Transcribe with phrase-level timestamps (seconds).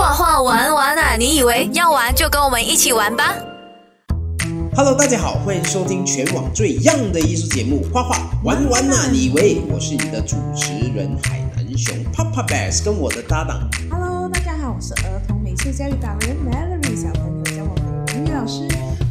[0.00, 1.14] 画画玩玩啊！
[1.18, 3.34] 你以为要玩就跟我们一起玩吧
[4.74, 9.08] ？Hello，大家好，欢迎收听全网最 young 的艺术节目《画画玩玩啊！
[9.12, 13.68] 你以为我是你的主持人海南熊 Papa Bears，跟我的搭档。
[13.90, 18.66] Hello，大家好，我是儿童美术教育达人 Melody，小朋友叫我美女老师。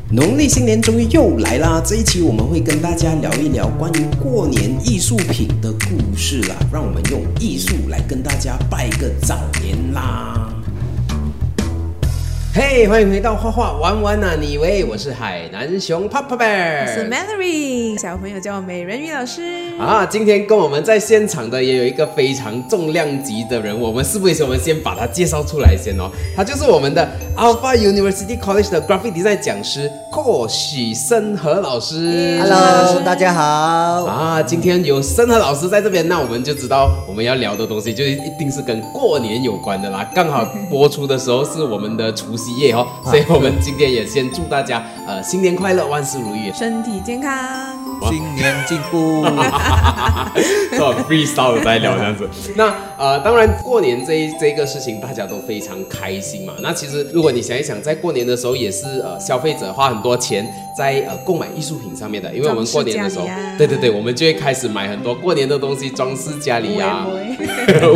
[0.10, 1.80] 农历新年终于又来啦！
[1.86, 10.48] 这一期我们会跟大家聊一聊关于过年艺术品的故事啦，让我们用艺术来跟大家拜个早年啦！
[12.52, 14.35] 嘿，欢迎回到画画玩玩啊！
[14.35, 19.44] 你以为我是海南熊 Papa Bear，我是 Mallory，小朋友叫我美人鱼老师
[19.80, 20.03] 啊。
[20.03, 26.09] 今天跟我们在现场的也有一个非常重量级的人，我们是不是我们先把他介绍出来先哦？
[26.35, 27.07] 他就是我们的
[27.38, 32.40] Alpha University College 的 Graphic Design 讲师郭许森和老师。
[32.41, 33.41] Hello，大家好
[34.05, 34.41] 啊！
[34.41, 40.09] 今天有森和老师在这边，那我们就知道我们要聊的东西就一定是跟过年有关的啦。
[40.16, 47.79] 刚好播出的时候是我们的除夕夜哦，所以我们今天也先祝大家呃新年快乐，万事如意，身体健康。
[48.08, 49.24] 新年进步，
[50.78, 52.30] 做 freestyle 在聊这样子。
[52.55, 56.54] 那呃，当然过年这一这个事情大家都非常开心嘛。
[56.62, 60.46] 那其实如果你想一想，在过年的时候也是呃消费者花很多钱
[60.77, 63.26] 在呃购买艺术品上面的，因为我们过年的时候，
[63.58, 67.06] 对对对，我们就会开始买很多过年的东西装饰家里呀。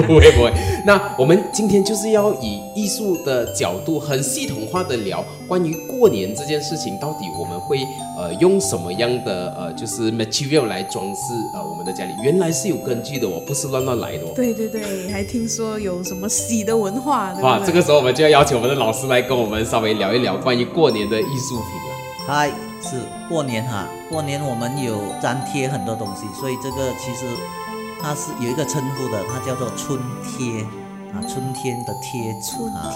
[0.07, 0.51] 不会 不会。
[0.85, 7.79] 那我们今天就是要以艺术的角度，很系统化的聊关于过年这件事情，到底我们会
[8.17, 9.92] 呃用什么样的呃就是。
[9.95, 11.21] 是 material 来装饰
[11.53, 14.31] 呃我们的家里，原来是有根据的哦，不是乱乱来的哦。
[14.35, 17.31] 对对对，还听说有什么喜的文化。
[17.41, 22.25] 哇，这个时候我们就要邀请我们的老师来跟我们稍微聊一聊关于过年的艺术品了。
[22.25, 22.49] 嗨，
[22.81, 22.97] 是
[23.29, 27.27] 过年哈，过年我们有粘贴很多东西，所以这个其实
[28.01, 30.63] 它是有一个称呼的，它叫做春贴
[31.13, 32.89] 啊，春天的贴纸啊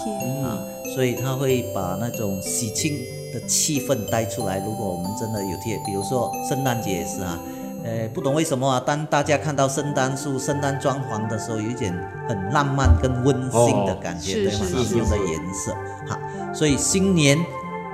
[0.44, 0.58] 啊，
[0.96, 2.98] 所以它会把那种喜庆。
[3.38, 4.58] 的气氛带出来。
[4.60, 7.38] 如果我们真的有贴，比如说圣诞节也是啊，
[7.84, 11.94] 呃，不懂为什么啊，当大家看到圣诞树、圣诞装潢的时候，有一点
[12.28, 14.66] 很浪漫跟温馨的感觉，对吗？
[14.72, 15.74] 应用的颜色，
[16.08, 16.18] 好，
[16.54, 17.38] 所以新年。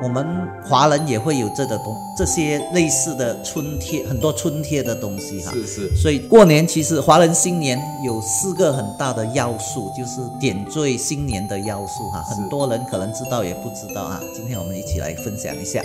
[0.01, 0.25] 我们
[0.67, 5.51] 华人也会有这个东这些类似的春贴，很多春贴的东西哈。
[5.53, 5.95] 是是。
[5.95, 12.21] 所以过年其实华人新年有四个很大的要素，就是点缀新年的要素哈。
[12.23, 14.19] 很多人可能知道也不知道啊。
[14.35, 15.81] 今天我们一起来分享一下。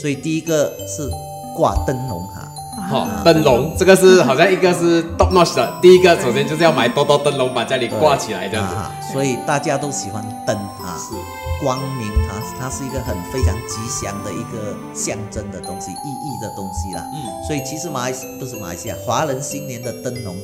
[0.00, 1.08] 所以第一个是
[1.54, 2.48] 挂灯笼哈。
[2.88, 5.72] 好，灯笼这个是好像一个是 top notch 的。
[5.82, 9.12] 第一个首先就是要买多多灯笼，把家里挂起来这样子。
[9.12, 10.96] 所以大家都喜欢灯啊。
[10.98, 11.14] 是。
[11.60, 17.06] 光明，它它是一个很非常吉祥的一个象征的东西，意义的东西啦。
[17.12, 20.36] 嗯，所以其实马来不是马来西亚华人新年的灯笼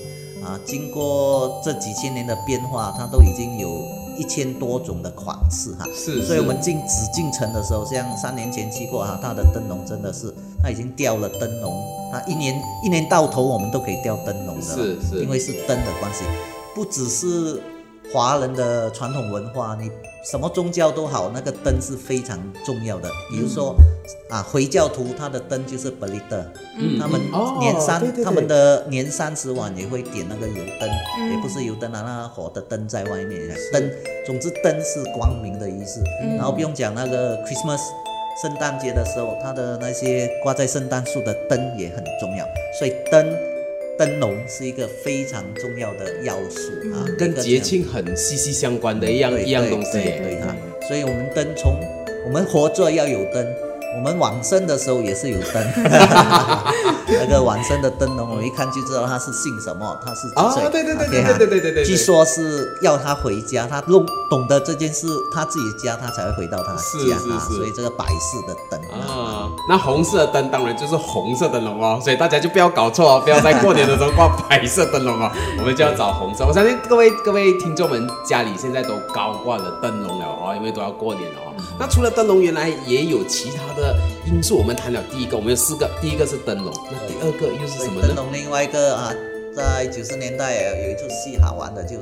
[0.45, 3.69] 啊，经过这几千年的变化，它都已经有
[4.19, 5.87] 一千多种的款式哈。
[5.95, 16.25] 是，所以我们进紫禁城的时候，像三年前去过哈，它的灯笼真的是，它已经掉了灯笼，它一年一年到头我们都可以掉灯笼的，是是，因为是灯的关系，
[16.75, 17.63] 不只是。
[18.15, 19.91] 华人的传统文化，你
[20.29, 23.09] 什么宗教都好，那个灯是非常重要的。
[23.31, 23.77] 比如说
[24.29, 26.45] 啊，回教徒他的灯就是 b 利德，
[26.77, 27.21] 嗯，他们
[27.61, 30.91] 年三他们的年三十晚也会点那个油灯，
[31.31, 33.41] 也不是油灯啊，那火的灯在外面
[33.73, 33.89] 灯。
[34.27, 36.03] 总之灯是光明的意思。
[36.37, 37.83] 然后不用讲那个 Christmas，
[38.43, 42.45] 圣诞节的时候，它的那些挂在圣诞树的灯也很重要。
[42.81, 43.56] 所以灯。
[43.99, 50.55] 灯笼是一个非常重要的要素啊，跟节庆很息息相关的一样一样东西，对哈。
[50.87, 51.81] 所以，我们灯从
[52.25, 53.66] 我们活着要有灯。
[53.97, 55.67] 我们晚生的时候也是有灯，
[57.09, 76.45] 那个晚生的灯笼，我一看就知道他是姓什么，他是啊，对对对对对对对对，据说是要他回家，他弄懂得这件事，他自己家他才会回到他家啊，所以这个白色的灯啊，那红色的灯当然就是红色灯笼哦，所以大家就不要搞错哦，不要在过年的时候挂白色灯笼哦， 我们就要找红色。
[76.47, 81.46] 我相信各位各位听众们家里现在都高挂了灯笼了哦，因为都要过年了哦。
[81.79, 83.97] 那除了灯笼，原来也有其他的。
[84.27, 88.09] 因素我们谈了第一个，我们有四个，第一个是灯笼，那第二个又是什么呢？
[88.09, 89.13] 灯笼另外一个啊。
[89.57, 90.53] 在九十年代
[90.85, 91.97] 有一出戏好玩的，就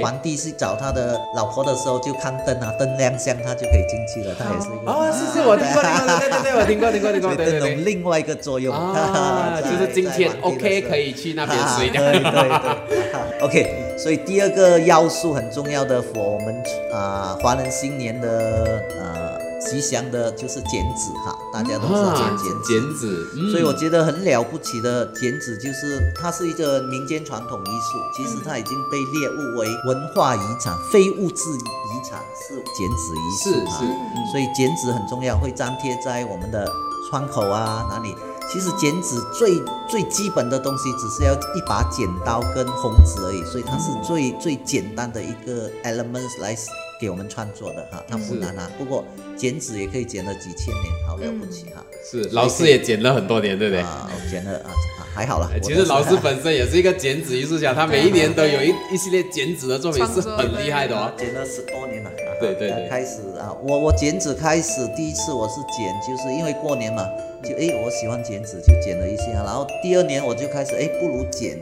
[0.00, 4.32] 皇帝去找他的老婆的时候，就看灯啊，灯亮相，他就可以进去了。
[4.38, 7.74] 他也是一个啊，是是，我听过，对对对，我听过，听过，听过，对对对。
[7.82, 12.00] 另外一个作用啊，就是今天 OK 可以去那边睡觉。
[12.00, 13.42] 对对对。
[13.42, 16.62] OK，所以第二个要素很重要的，我们
[16.92, 22.98] 啊华人新年的呃吉祥的就是剪纸哈，大家都知道啊剪剪纸。
[22.98, 32.18] 剪纸，嗯所以我觉得很了不起的剪纸，就是它是一个民间传统艺术，其实它已经被列入为文化遗产、非物质遗产，
[32.48, 34.32] 是剪纸艺是术啊是。
[34.32, 36.66] 所以剪纸很重要，会粘贴在我们的
[37.10, 38.14] 窗口啊哪里。
[38.52, 46.54] 其实剪纸最最基本的东西，只是要一把剪刀跟红纸而已，所以它是最最简单的一个 elements 来
[47.00, 48.70] 给我们创作的哈，它不难啊。
[48.76, 49.04] 不过
[49.36, 51.84] 剪纸也可以剪了几千年，好了不起哈。
[52.04, 53.82] 是老师也剪了很多年，对不对？
[53.82, 55.50] 啊，剪了啊，啊还好啦。
[55.52, 61.10] 哎其实老师本身也是一个剪纸艺术家，他每一年都有一 一系列剪纸的作品，是很厉害的哦。
[61.16, 62.10] 剪了十多年了。
[62.10, 67.06] 啊对对对开始啊，我我剪纸开始第一次我是剪，就是因为过年嘛，
[67.44, 69.24] 就哎我喜欢剪纸，就剪了一下。
[69.44, 71.58] 然后第二年我就开始哎不如剪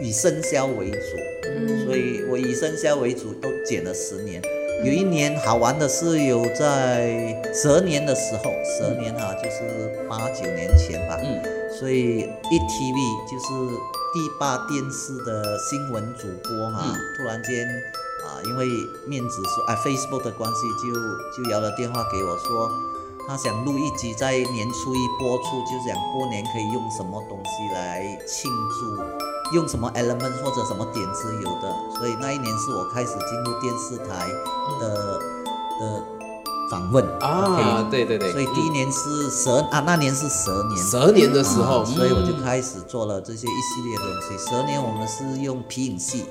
[0.00, 4.40] 以生肖为主，所以我以生肖为主都剪了十年。
[4.82, 11.40] 有一年好玩的是有在蛇年的时候，蛇年哈、就是八九年前吧，嗯，
[11.78, 12.98] 所以 ETV
[13.30, 13.74] 就是
[14.12, 16.94] 第八电视的新闻主播哈、嗯。
[17.16, 17.66] 突然间
[18.26, 18.66] 啊，因为
[19.06, 22.70] 面子说啊 Facebook 的关系就，就摇了电话给我说，
[23.26, 34.28] 他想录一集在年初一播出，就是想过年可以用什么东西来庆祝，用什么 element 或者什么点子有的，所以那一年是我开始进入电视台
[34.78, 35.18] 的
[35.80, 36.04] 的
[36.70, 44.38] 访问啊对对对，所以第一年是十二啊，那年是蛇年，蛇年的时候，啊所以我就嗯开始做了这些一系列的东西。
[44.50, 46.26] 十二年我们是用皮影戏，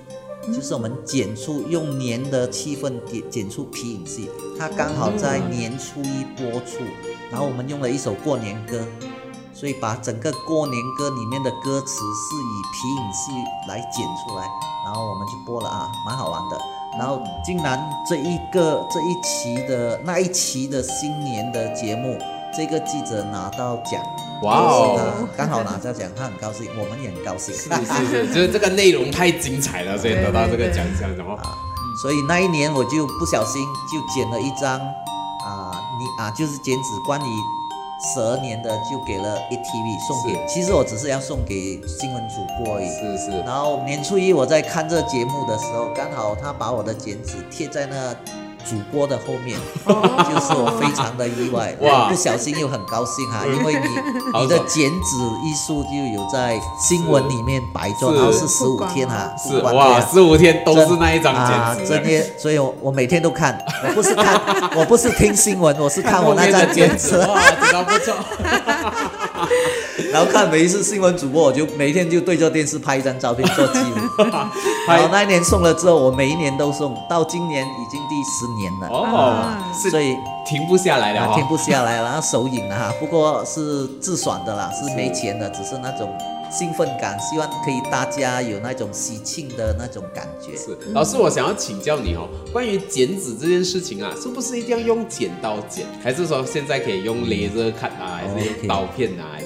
[0.51, 6.80] 就是我们剪出用年的气氛剪剪出皮影戏，它刚好在年初一播出，
[7.31, 8.86] 然后我们用了一首过年歌。
[9.56, 13.31] 所以把整个过年歌里面的歌词是以皮影戏
[13.69, 14.44] 来剪出来，
[14.84, 16.60] 然后我们就播了啊，蛮好玩的。
[16.98, 17.80] 然后竟然
[18.10, 22.18] 这一个这一期的那一期的新年的节目，
[22.51, 24.04] 这个记者拿到奖，
[24.44, 25.28] 哇哦。
[25.36, 27.54] 刚好拿到奖，他很高兴，我们也很高兴。
[27.56, 31.56] 是是是， 就是这个内容太精彩了，所以得到这个奖项，然后啊，
[32.01, 33.62] 所以那一年我就不小心
[33.92, 34.80] 就剪了一张
[35.45, 37.34] 啊，你啊就是剪纸关于
[38.13, 42.88] 蛇年的，就给了 ATV 送给，其实我只是要送给新闻主播而已。
[42.90, 48.13] 是是，然后年初一我在看这节目的时候，刚好他把我的剪纸贴在那
[48.68, 52.10] 主播的后面，就是我非常的意外，哇。
[52.10, 61.94] 不小心又很高兴哈、因为你你的爽剪纸艺术就有在新闻里面摆着，然后是十五天哈、是哇，十五天都是那一张啊，剪纸。
[61.94, 63.57] 这些，所以我我每天都看，
[63.88, 64.39] 我不是看，
[64.75, 68.13] 我不是听新闻，我是看我那张剪纸，哇，知道不错，
[70.12, 74.25] 然后看每一次新闻主播，我就每一天就对着电视拍一张照片做记录。
[74.88, 82.94] 然后那一年送了之后，我每一年都送，到今年已经第十年了，哦，是所以停不下来了啊停哦，不下来了，然后手瘾了哈。
[83.00, 86.12] 不过是自爽的啦，是没钱的，只是那种
[86.51, 90.57] 兴奋感，希望可以大家有那种喜庆的那种感觉。
[90.57, 99.38] 是老师，我想要请教你哦，关于剪纸这件事情啊，是不是一定要用剪刀剪，还是说现在可以用雷热看啊，还是用刀片啊？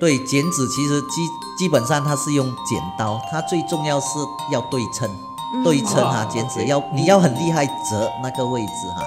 [0.00, 1.28] 对，剪纸其实基
[1.58, 4.06] 基本上它是用剪刀，它最重要是
[4.52, 5.10] 要对称，
[5.64, 9.04] 对称哈、哦剪纸要你要很厉害折那个位置哈、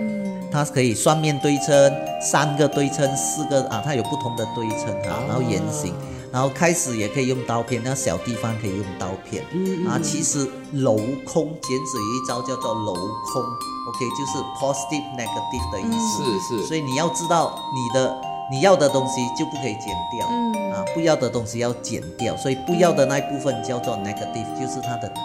[0.00, 1.92] 嗯，它可以双面对称、
[2.22, 5.24] 三个对称、四个啊，它有不同的对称哈、哦。
[5.28, 5.94] 然后圆形，
[6.32, 9.44] 然后开始也可以用刀片，那小地方可以用刀片。
[9.52, 16.24] 嗯啊，其实镂空剪纸有一招叫做镂空，OK，就是 positive negative 的意思。
[16.24, 18.16] 是是，所以你要知道你的
[18.50, 20.50] 你要的东西就不可以剪掉，嗯。
[20.72, 25.20] 啊，不要的东西要剪掉，所以不要的那一部分叫做 negative，就是它的底，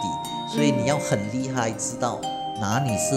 [0.52, 2.20] 所以你要很厉害，知道
[2.60, 3.14] 哪里是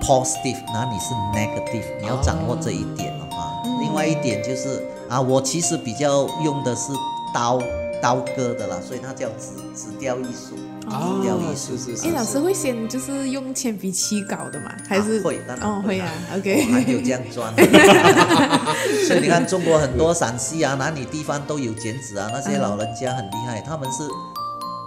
[0.00, 3.60] positive，哪里是 negative，你要掌握这一点的话。
[3.80, 6.92] 另外一点就是啊，我其实比较用的是
[7.34, 7.60] 刀
[8.00, 10.56] 刀割的啦，所以它叫纸纸雕艺术，
[10.90, 11.76] 啊纸雕艺术。
[11.76, 12.06] 是是是。
[12.08, 14.70] 哎，老师会先就是用铅笔漆稿的吗？
[14.88, 15.18] 还是？
[15.18, 17.52] 啊会当然哦会啊我还，OK，有这样装，
[19.06, 24.02] 所以你看中国很多陕西啊，哪里地方都有剪纸啊，那些老人家很厉害，他们是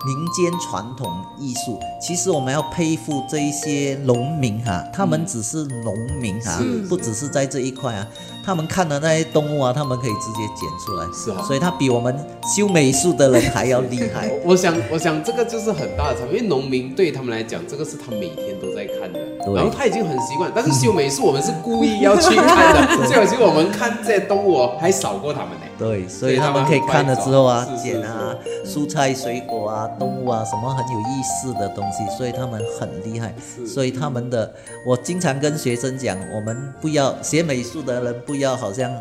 [0.05, 1.79] 民间传统艺术。
[1.99, 6.63] 其实我们要佩服这一些农民哈、他们只是农民哈、是。
[6.87, 8.07] 不只是在这一块啊，
[8.47, 12.17] 他们看的那些动物啊，他们可以直接剪出来，是哦所以他比我们
[12.55, 14.31] 修美术的人还要厉害。
[14.45, 25.65] 我想，我想这个就是很大的差别，因为农民对他们来讲，这个是他每天都在看看的，对然后他已经很习惯，但是秀美是我们是故意要去看的， 所以其实我们看这些动物哦还少过他们呢。
[25.77, 28.35] 对，所所以以他们可以看了之后啊他们，很快捡啊，
[28.65, 33.33] 蔬菜、水果啊，动物啊，什么很有意思的东西，所以他们很厉害。
[33.65, 34.51] 所以他们的，
[34.85, 38.91] 我经常跟学生讲，我们不要学美术的人不要好像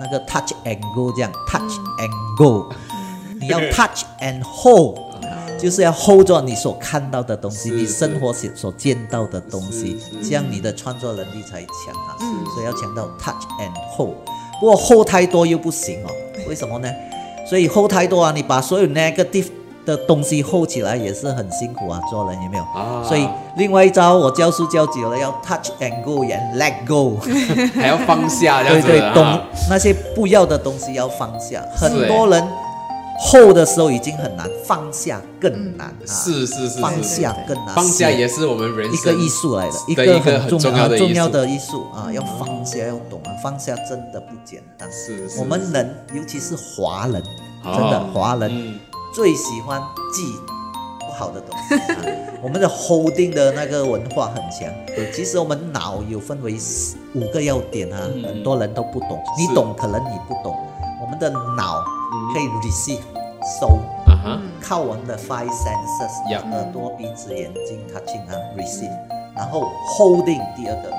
[0.00, 2.72] 那个 touch and go 这样，touch and go，
[3.38, 5.03] 你要 touch and hold。
[5.64, 12.12] 就是要 hold 着你所看到的东西，你生活所所见到的东西这样你的创作能力才强啊。
[12.20, 14.14] 是所以要强调 touch and hold。
[14.60, 16.10] 不过 hold 太多又不行哦，
[16.46, 16.88] 为什么呢？
[17.48, 19.48] 所以 hold 太多啊，你把所有 negative
[19.86, 22.64] 的东西 hold 起来也是很辛苦啊，做人有没有？
[22.78, 27.18] 啊所以另外一招我教书教久了，要 touch and go and let go。
[27.74, 29.42] 还要放下对对，懂啊。
[29.70, 31.64] 那些不要的东西要放下。
[31.74, 32.46] 很多人
[33.18, 36.06] hold 的时候已经很难，放下更难啊。
[36.06, 37.74] 是是是，放下更难。
[37.74, 44.90] 放下也是我们人生一个艺术来的，一个很很重重要的重要的艺术啊，要放下，要懂啊，放下真的不简单。
[44.90, 47.22] 是是我们人，尤其是华人，
[47.64, 48.78] 哦真的华人嗯
[49.14, 49.80] 最喜欢
[50.12, 50.22] 记
[51.00, 51.98] 不好的东西啊。
[52.42, 54.68] 我们的 holding 的那个文化很强。
[55.14, 60.54] 其实我们脑有分为四五个要点啊，嗯很多人都不懂，你懂可能你不懂。
[61.00, 63.00] 我们的脑嗯可以 receive
[63.60, 63.78] 收。
[64.06, 68.90] 啊哈，靠我们的 five senses，Yeah 耳朵、鼻子、眼睛、touching 啊，receive，
[69.34, 70.90] 然后 holding 第二个、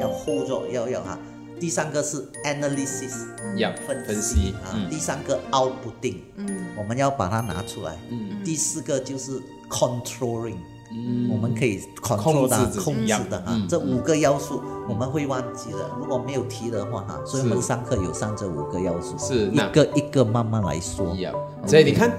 [0.00, 1.18] 要 hold 住，要要哈，
[1.60, 3.12] 第三个是 analysis
[3.56, 10.56] 要分分析啊，嗯第三个 outputting，嗯我们要把它拿出来，嗯第四个就是 controlling，
[10.92, 11.30] 嗯。
[11.30, 21.14] 我们可以控制控制的哈嗯，这五个要素我们会忘记的，如果没有提的话哈，所以我们上课有上这五个要素，是一个一个慢慢来说。
[21.16, 21.32] 要，
[21.66, 22.10] 所以你看。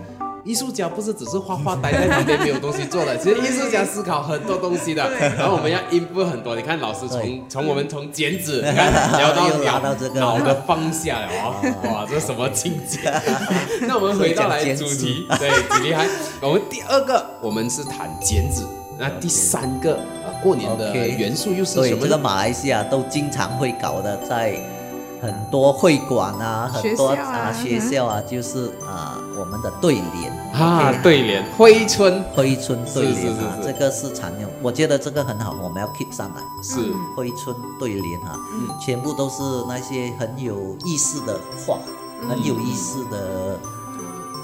[0.44, 6.56] 艺术家不是只是画画呆在旁边没有东西做的，其实艺术家思考很多东西的，然后我们要 input 很多。
[6.56, 13.00] 你看老师从对从我们从剪纸， 你看聊到聊到这个脑的放下了哦，哇，这什么境界？
[13.88, 16.08] 那我们回到来主题，对，挺厉害。
[16.42, 18.64] 我们第二个我们是谈剪纸，
[19.00, 19.96] 那第三个
[20.26, 22.04] 呃过年的元素又是对，什么呢？
[22.04, 24.58] 这个马来西亚都经常会搞的，在
[25.24, 32.22] 很多会馆啊，很多啊学校啊，就是啊我们的对联啊对联挥春。
[32.36, 36.42] 挥春对联啊，这个是常用，我觉得这个很好，我们要 keep 上来。
[36.62, 36.76] 是。
[37.16, 38.68] 挥春对联啊，嗯。
[38.86, 41.80] 全部都是那些很有意思的话，
[42.28, 43.60] 很有意思的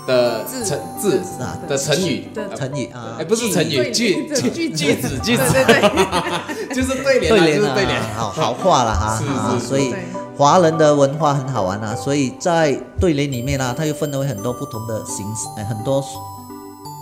[0.08, 0.64] 的字。
[0.66, 1.20] 成字。
[1.42, 8.00] 啊的成语，的呃成语啊哎，，不是成语，句句句句子句子，对对对， 就是对联啊，对联就是对联。
[8.00, 9.68] 啊，，好好话了哈是啊，是。
[9.68, 10.06] 所以对
[10.40, 16.02] 华人的文化很好玩啊，所以在对联里面啊，它又分为很多不同的形式，哎，很多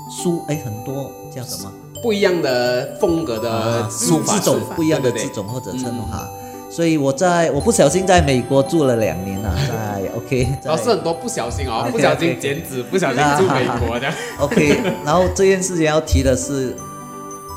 [0.10, 1.72] 书，哎，很多叫什么？
[2.02, 6.28] 不一样的风格的啊，书法字种不一样的字种或者称嗯哈。
[6.72, 16.76] 所以我在我不小心在美国住了两年了， 在 OK，在老师很多不小心哦不小心剪纸，不小心住美国的， OK，然后这件事情要提的是，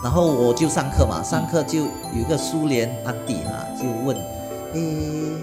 [0.05, 1.87] 然后我就上课嘛，上课就有
[2.21, 4.15] 一个苏联阿弟啊，就问，
[4.73, 4.81] 诶，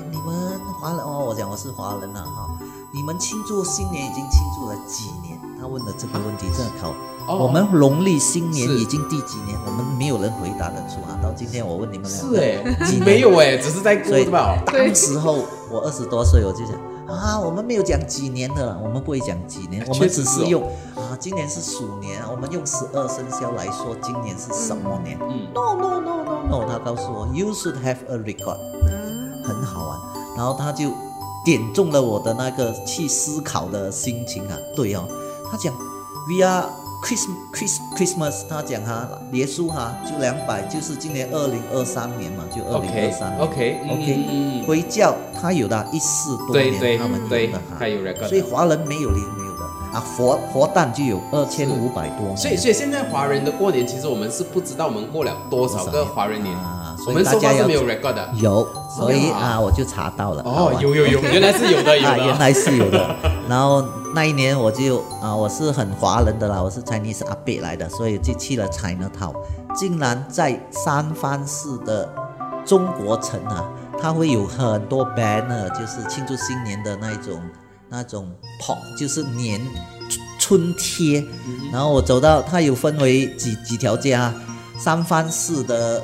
[0.09, 2.49] 你们华人哦，我讲我是华人啊哈，
[2.93, 5.37] 你们庆祝新年已经庆祝了几年？
[5.59, 6.89] 他问的这个问题真的考。
[7.27, 9.59] 哦我们农历新年已经第几年？
[9.65, 11.19] 我们没有人回答得出啊！
[11.21, 14.57] 到今天我问你们两是个，哎几，年没有哎，只是在对吧？
[14.65, 16.73] 当时候我二十多岁，我就想
[17.05, 20.63] 啊，我们没有讲几年的，我们不会讲几年，我们只是用
[20.95, 28.57] 啊，今年是鼠年，我们用十二生肖来说今年是什么年、嗯 n o no no no no，他告诉我，You should have a record，
[29.47, 29.99] 很好玩，
[30.35, 30.91] 然后他就
[31.45, 35.07] 点中了我的那个去思考的心情啊，对哦，
[35.49, 35.73] 他讲
[36.27, 36.67] We are
[37.01, 44.67] Christ Christ Christmas，他讲哈，耶稣哈就两百，就是今年二零二三年嘛，就二零二三 OK OK，嗯嗯嗯。
[44.67, 47.77] 回教他有的一四多对对年他们有对的，哈。
[47.79, 49.63] 他，有所以华人没有零没有的。
[49.93, 56.53] 啊，佛佛诞就有二千五百多年，所以所以现在华人的过年，其实我们是不知道我们过了多少个华人年。
[56.53, 56.76] 啊，
[57.07, 58.29] 我们大家要没有 record 的。
[58.35, 62.25] 有，所以啊啊我就查到了，哦，有有 有，原来是有的有 啊，的。
[62.25, 63.15] 原来是有的。
[63.47, 63.83] 然后
[64.13, 69.33] 那一年我就啊，我是很华人的啦，我是 Chinese 阿贝来的，所以就去了 China Town，
[69.73, 72.13] 竟然在三藩市的
[72.65, 73.63] 中国城啊，
[74.01, 77.39] 它会有很多 banner，就是庆祝新年的那一种
[77.89, 78.29] 那种
[78.61, 79.61] pop，就是年
[80.39, 81.23] 春贴。
[81.71, 84.33] 然后我走到，它有分为几几条街啊，
[84.77, 86.03] 三藩市的。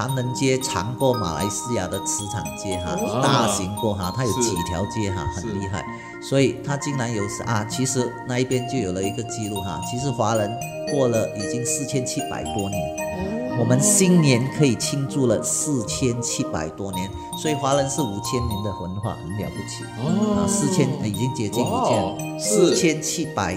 [0.00, 3.20] 唐人街长过马来西亚的磁场街哈，哦。
[3.22, 5.84] 大型过哈，它有几条街哈，很厉害。
[6.22, 10.50] 所以它竟然有啊，其实那一边就有了一个记录哈，其实华人
[10.90, 19.84] 过了已经四千七百多年，我们新年可以庆祝了四千七百多年，所以华人是五千年的文化，很了不起。
[19.98, 20.40] 哦。
[20.40, 23.54] 啊，四千已经接近五千，四千七百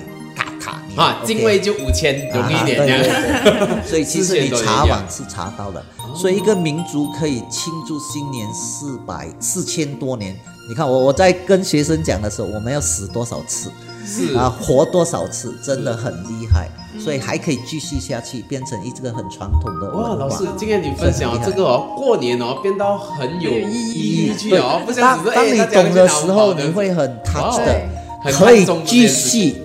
[0.96, 3.03] 啊敬畏就五千，容易一点。
[3.86, 5.84] 所以其实你4000多年查网是查到的，
[6.15, 10.36] 所以一个民族可以庆祝新年四百四千多年。
[10.70, 13.70] 你看我我在跟学生讲的时候，我们要死多少次？
[14.05, 14.34] 是。
[14.36, 20.25] 啊，活多少次，真的很厉害，所以还可以继续下去，变成一这个很传统的哇，文化。
[20.25, 20.48] 老师，。
[20.55, 24.34] 今天你分享这个哦，过年哦变到很有意义。
[24.38, 27.65] 去哦，不像只是当当你懂的时候，你会很 touch 的。
[27.65, 27.89] 对，
[28.24, 29.62] 很可以继续。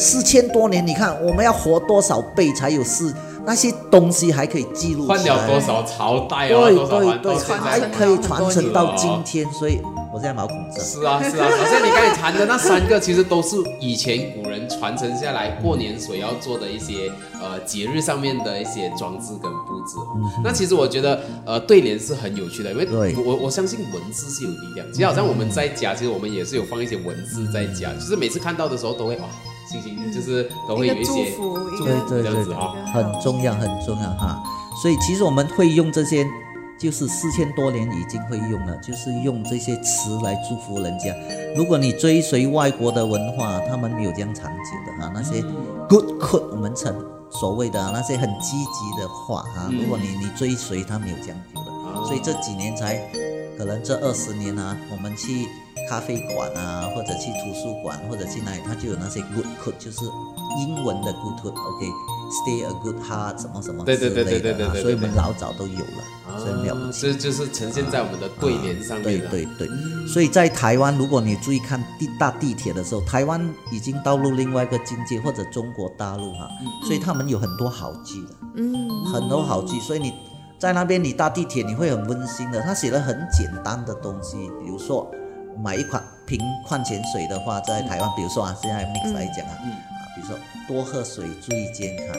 [0.00, 3.14] 嗯，四千多年，你看我们要活多少倍才有四
[3.44, 5.06] 那些东西还可以记录。
[5.06, 7.34] 换了多少朝代哦，对对对。
[7.58, 9.78] 还可以传承到今哦天，所以
[10.12, 10.84] 我在毛孔症。
[10.84, 20.30] 是啊是啊，好像你刚才谈的那三个，其实都是以前古人传承下来过年所要做的一些呃节日上面的一些装置跟布置哦。
[20.44, 24.86] 那其实我觉得呃对联是很有趣的，因为我我相信文字是有力量。
[24.92, 29.24] 其实好像我们在家，其实我们也是有放一些文字在家，就是每次看到的时候都会哇，
[30.12, 32.74] 就是都会有一些祝福这样对对对子哈。
[32.92, 34.42] 很重要，很重要哈。
[34.82, 36.26] 所以其实我们会用这些，
[36.78, 41.14] 就是四千多年已经会用了，就是用这些词来祝福人家。
[41.54, 45.42] 如果你追随外国的文化，他们没有这样长久的哈，那些
[45.88, 46.94] good quote 我们称
[47.30, 52.96] 所谓的那些很积极的话哈，嗯如果你你追随，他没有这样久的，所以这几年才
[53.58, 55.46] 可能这二十年啊，我们去
[55.88, 60.04] 咖啡馆啊，或者去图书馆，或者去哪里，它就有那些 good quote，就是
[60.58, 67.02] 英文的 good quote，OK，stay、a good heart 什么什么对对对之类的对对对所以我们老早都有了，所以很了不起。
[67.02, 69.28] 这就是呈现在我们的对联上面的。
[69.28, 69.68] 对对对，
[70.06, 73.40] 所以在台湾，如果你注意看地大地铁的时候，台湾
[73.72, 76.48] 已经到入另外一个境界，或者中国大陆哈、
[76.84, 80.12] 所以他们有很多好句的，嗯，很多好句，所以你
[80.58, 82.60] 在那边你搭地铁你会很温馨的。
[82.60, 85.10] 他写了很简单的东西，比如说
[85.62, 89.70] 买一款瓶矿泉水的话，在台湾，比如说啊，现在 mix 来讲啊，嗯。
[89.72, 90.36] 啊，比如说
[90.66, 92.16] 多喝水，注意健康。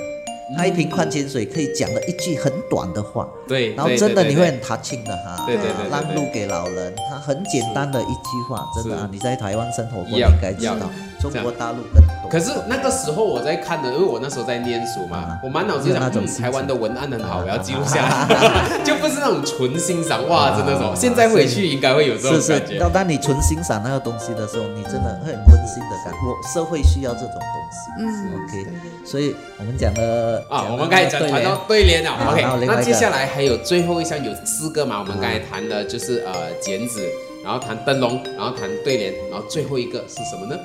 [0.58, 4.46] 他一瓶矿泉水可以讲了一句很短的话，对，然后真的你会。
[4.46, 10.90] 很 touching 的哈，对对对让路给老人，他很简单的一句话，真的啊，你在台湾生活过，应该知道，
[11.22, 12.30] 中国大陆更多。
[12.30, 17.44] 可是那个时候我在看的，因为我那时候在念书嘛啊，我满脑子想，嗯，台湾的文案很好，啊。
[17.44, 20.96] 我要记录下来， 就不是那种纯欣赏哇，真的什么。
[20.96, 22.80] 现在回去应该会有这种是是感，觉。
[22.80, 26.20] 当当你纯欣赏那个东西的时候，你真的会很温馨的感觉。
[26.26, 28.68] 我社会需要这种东西，嗯 OK
[29.04, 37.10] 所以我们讲的啊，我们刚才讲谈到对联了啊，OK，那接下来还有最后一项有四个嘛，我们刚才谈的就是呃剪纸，
[37.44, 40.56] 然后谈灯笼，然后谈对联，然后最后一个是什么呢？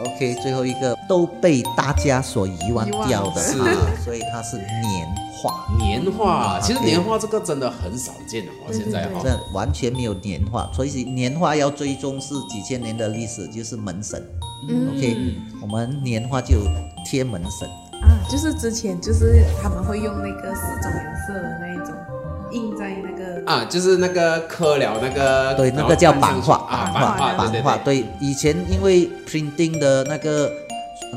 [0.00, 3.68] OK，最后一个都被大家所遗忘掉的是啊，
[4.04, 5.64] 所以它是年画。
[5.78, 9.20] 年画，其实年画这个真的很少见的哦，现在哈。
[9.22, 14.20] 这完全没有年画，所以年画要追踪是几千年的历史，就是门神。
[14.68, 16.56] 嗯 OK，我们年画就
[17.04, 17.68] 贴门神，
[18.00, 21.94] 啊，就是之前就是他们会用那个四种颜色的那一种
[22.54, 30.50] 印在那个啊，就是那个刻了那个，对，那个叫版画，啊，版画版画，对以前因为 printing 的那个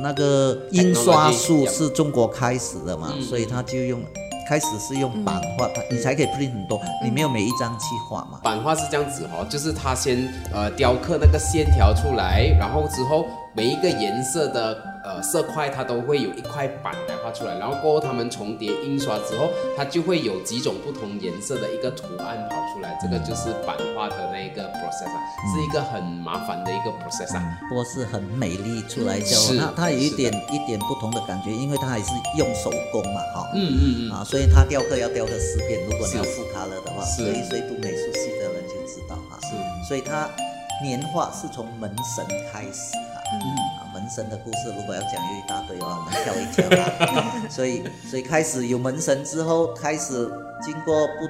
[0.02, 3.22] 那个印刷术是中国开始的嘛，嗯。
[3.22, 4.02] 所以他就用
[4.50, 8.40] 开始是用版画，它你才可以 print 很多，你没有每一张去画嘛。
[8.44, 25.18] 版画是这样子、哦，就是他先呃雕刻那个线条出来，然后之后每一个颜色的呃色块，它都会有一块板来画出来，然后过后他们重叠印刷之后，它就会有几种不同颜色的一个图案跑出来，这个就是版画的那个 process 啊，
[25.54, 27.58] 是一个很麻烦的一个 process 啊。
[27.70, 37.24] 不过是很美丽出来是效果，它它有一点一点不同的感觉，因为它还是用手工嘛，哈、嗯嗯嗯，啊，所以它雕刻要雕刻四遍，如果你要复刻了的话，是。
[37.24, 39.88] 所以所以读美术系的人就知道哈，是。
[39.88, 40.30] 所以它
[40.84, 43.42] 年画是从门神开始哈，啊，
[44.08, 50.32] 门神的故事如果要讲又一大堆的话，我们跳一跳啊， 所以所以开始有门神之后，开始
[50.64, 51.26] 经过不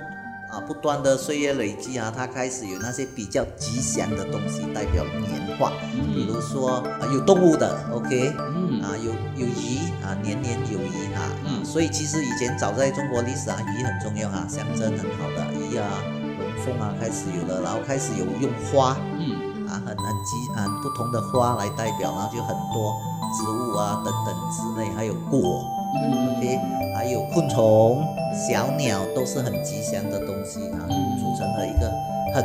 [0.56, 5.72] 啊不断的岁月累积啊，它开始有那些比较吉祥的东西代表年画，
[6.14, 8.80] 比如说啊有动物的，OK，嗯。
[8.84, 11.66] 啊有有鱼啊年年有余啊，嗯。
[11.66, 16.04] 所以其实以前早在中国历史啊，鱼很重要啊，象征很好的鱼啊、
[16.38, 18.96] 龙凤啊开始有了，然后开始有用花。
[19.18, 19.37] 嗯
[19.68, 22.96] 啊，很很吉啊不同的花来代表，然后就很多
[23.38, 25.64] 植物啊等等之类，还有果
[25.96, 26.60] 嗯，OK，
[26.96, 28.04] 还有昆虫、
[28.34, 31.92] 小鸟都是很吉祥的东西啊，嗯组成了一个
[32.34, 32.44] 很。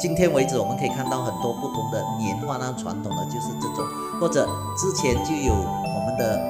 [0.00, 3.86] 今天为止，我们可以看到很多不同的年画，那传统的就是这种，
[4.20, 6.40] 或者之前就有我们的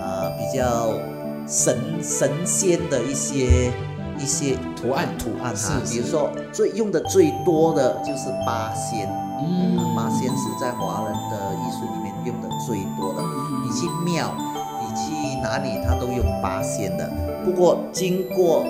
[0.00, 0.88] 呃比较
[1.46, 3.70] 神神仙的一些
[4.18, 9.08] 一些图案图案哈，比如说最用的最多的就是八仙，
[9.40, 13.22] 嗯八仙是在华人的艺术里面用的最多的。
[13.64, 14.34] 你去庙，
[14.80, 17.10] 你去哪里，它都用八仙的。
[17.44, 18.64] 不过经过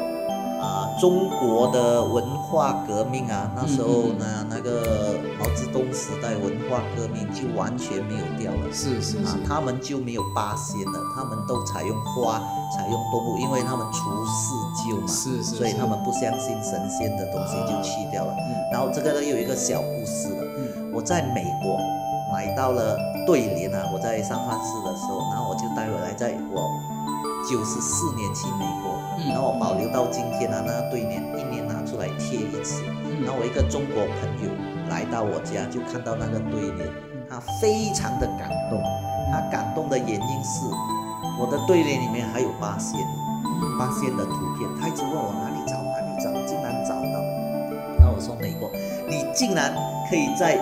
[0.61, 5.13] 啊、中国的文化革命啊，那时候呢，那个
[5.44, 8.72] 毛泽东时代文化革命就完全没有掉了。
[8.72, 9.28] 是是是。
[9.28, 12.40] 啊，，他们就没有八仙了，他们都采用花，
[12.72, 14.54] 采用动物，因为他们除四
[14.88, 15.57] 旧嘛，是是是。
[15.57, 18.35] 所以他们不相信神仙的东西就去掉了。
[18.72, 20.92] 然后这个呢有一个小故事了，嗯。
[20.94, 21.76] 我在美国
[22.33, 26.70] 买到了对联啊，我在三藩市的时候，然后我就带回来，在我
[27.44, 29.28] 九十四年去美国，嗯。
[29.28, 32.83] 然后我保留到今天啊，那个对联一年拿出来贴一次。
[33.24, 34.50] 然后我一个中国朋友
[34.94, 36.88] 来到我家，就看到那个对联，
[37.28, 38.80] 他非常的感动。
[39.33, 40.61] 他感动的原因是，
[41.40, 43.00] 我的对联里面还有八仙，
[43.76, 44.70] 八仙的图片。
[44.80, 47.18] 他一直问我哪里找，哪里找，竟然找到。
[47.98, 48.70] 然后我说美国，
[49.09, 49.74] 你竟然
[50.09, 50.57] 可以在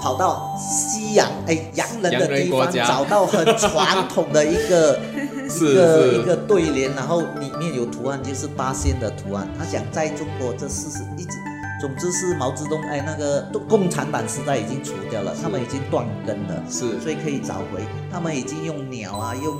[0.00, 4.98] 跑到西洋哎洋人的地方找到很传统的一个
[5.44, 9.46] 一个一个对联，然后里面有图案，就是八仙的图案。
[9.58, 11.36] 他想在中国这四十一直，
[11.84, 17.84] 总之是毛泽东哎那个共产党时代已经除掉了，他们已经断根了，是所以可以找回。
[18.10, 19.54] 他们已经用鸟啊，用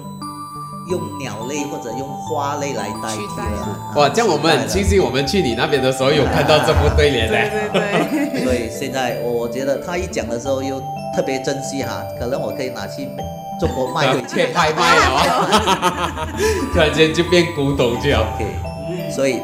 [0.90, 3.92] 用鸟类或者用花类来代替了。
[3.96, 7.68] 哇，这样我们很庆幸我们去你那边的时候有看到这副对联对呢。
[7.74, 10.80] 对对，所以现在我我觉得他一讲的时候又
[11.14, 13.06] 特别珍惜哈，可能我可以拿去
[13.60, 14.46] 中国卖回去。
[14.46, 16.26] 拍卖了哦，
[16.72, 18.20] 突然间就变古董去了。
[18.34, 19.42] OK，所以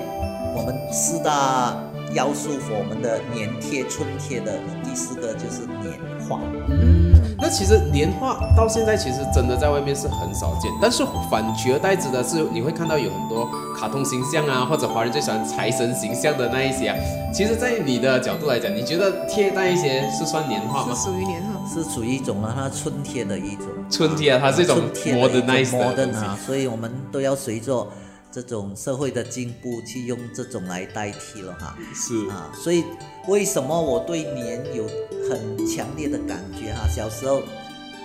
[0.57, 1.77] 我们四大
[2.15, 6.41] 要素，我们的年贴、春贴的第四个就是年画。
[6.69, 7.11] 嗯
[7.43, 16.97] 那其实年画到现在其实真的在外面是很少见，但是反取而代之的是，你会看到有很多卡通形象啊，或者华人最喜欢财神形象的那一些啊。
[17.33, 21.03] 其实，在你的角度来讲，你觉得贴那一些是算年画吗是？
[21.03, 21.67] 属于年画。
[21.67, 23.65] 是属于一种啊，它春贴的一种。
[23.91, 27.89] 春贴啊，它是一种春贴的一种 modernize 的啊，所以我们都要随着
[28.33, 31.77] 这种社会的进步去用这种来代替了哈。
[31.95, 32.85] 是啊，所以
[33.29, 34.85] 为什么我对年有
[35.29, 36.89] 很强烈的感觉哈？
[36.89, 37.43] 小时候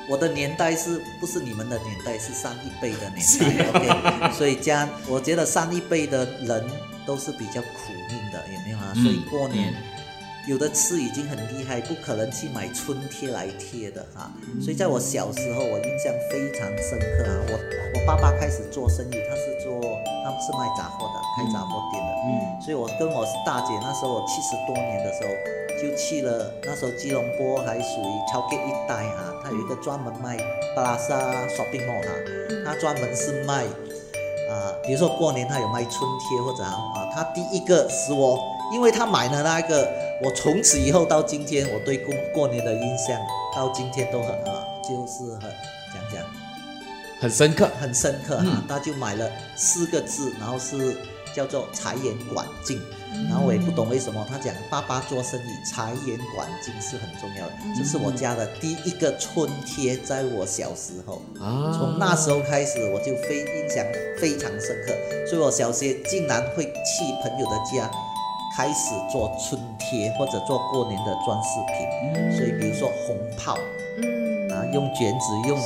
[0.09, 2.17] 我的年代是不是你们的年代？
[2.19, 4.33] 是上一辈的年代，OK？
[4.37, 6.63] 所以家我觉得上一辈的人
[7.05, 8.93] 都是比较苦命的，有没有啊？
[8.95, 9.73] 嗯所以过年。
[10.47, 14.31] 有的吃已经很厉害，不可能去买春贴来贴的哈、
[14.61, 17.33] 所以在我小时候，我印象非常深刻啊。
[17.49, 17.59] 我
[17.95, 19.81] 我爸爸开始做生意，他是做
[20.23, 22.11] 他们是卖杂货的，开杂货店的。
[22.25, 25.29] 嗯所以我跟我大姐那时候我七十多年的时候，
[25.81, 30.37] 就去了那时候吉隆坡还属于超级一带啊，它有一个专门卖
[30.75, 32.13] 巴拉沙 shopping mall 啊，
[32.65, 33.65] 它专门是卖
[34.49, 38.39] 啊、比如说过年他有卖春贴或者啊，他第一个使我，
[38.71, 39.91] 因为他买了那个，
[40.23, 43.19] 我从此以后到今天，我对过过年的印象
[43.53, 45.41] 到今天都很啊，就是很
[45.93, 46.23] 讲讲。
[47.19, 47.69] 很深刻。
[47.79, 50.95] 很深刻哈、嗯他就买了四个字，然后是
[51.33, 52.79] 叫做财源广进，
[53.29, 61.21] 然后我也不懂为什么他讲爸爸做生意财源广进是很重要的，这是我家的第一个春贴，在我小时候。
[61.39, 61.71] 啊。
[61.77, 63.85] 从那时候开始，我就非印象
[64.17, 64.93] 非常深刻，
[65.27, 67.89] 所以我小学竟然会去朋友的家，
[68.55, 72.35] 开始做春贴或者做过年的装饰品。
[72.35, 73.57] 所以比如说红炮
[73.97, 75.59] 嗯，啊，用卷纸用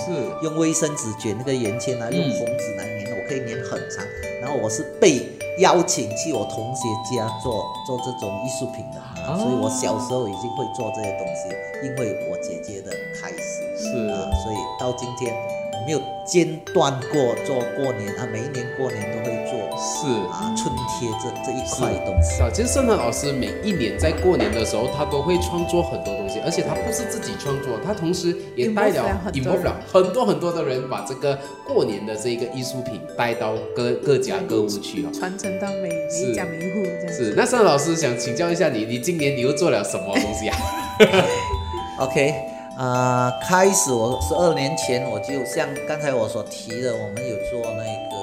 [0.43, 4.05] 用卫生纸卷那个圆圈啊，嗯用红纸来粘，我可以粘很长。
[4.41, 5.27] 然后我是被
[5.59, 8.99] 邀请去我同学家做做这种艺术品的
[9.37, 11.49] 所以我小时候已经会做这些东西，
[11.85, 12.89] 因为我姐姐的
[13.21, 13.61] 开始。
[13.77, 15.58] 是啊，所以到今天我
[15.89, 20.05] 没有间断过做过年啊，每一年过年都会做是。
[20.29, 22.35] 啊春贴这这一块东西。
[22.35, 35.09] 是啊，其实圣诞老师每一年在过年的时候，他都会创作很多东西，而且他不是自己创作，他同时也带了了很多 involve 了很多很多的人，把这个过年的这个艺术品带到各各家各户去哦。
[35.11, 37.25] 传承到每每一家每一户这样子。
[37.25, 40.57] 是，那圣诞老师想请教一下你，你今年你又做了什么东西啊？
[41.99, 42.33] OK，
[42.79, 48.15] 啊、开始我十二年前我就像刚才我所提的，我们有做那个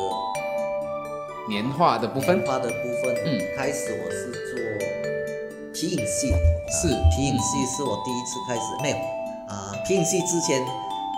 [1.47, 2.39] 年画的部分。
[2.39, 3.39] 年画的部分，嗯。
[3.55, 4.59] 开始我是做
[5.75, 6.29] 皮影戏，
[6.71, 6.89] 是。
[6.89, 8.97] 啊皮影戏是我第一次开始，没有
[9.47, 10.59] 啊，皮影戏之前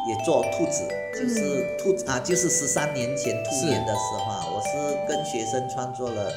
[0.08, 0.82] 也做兔子，
[1.14, 6.32] 就是兔子啊，就是十三年前兔年的时候啊，我是跟学生创作了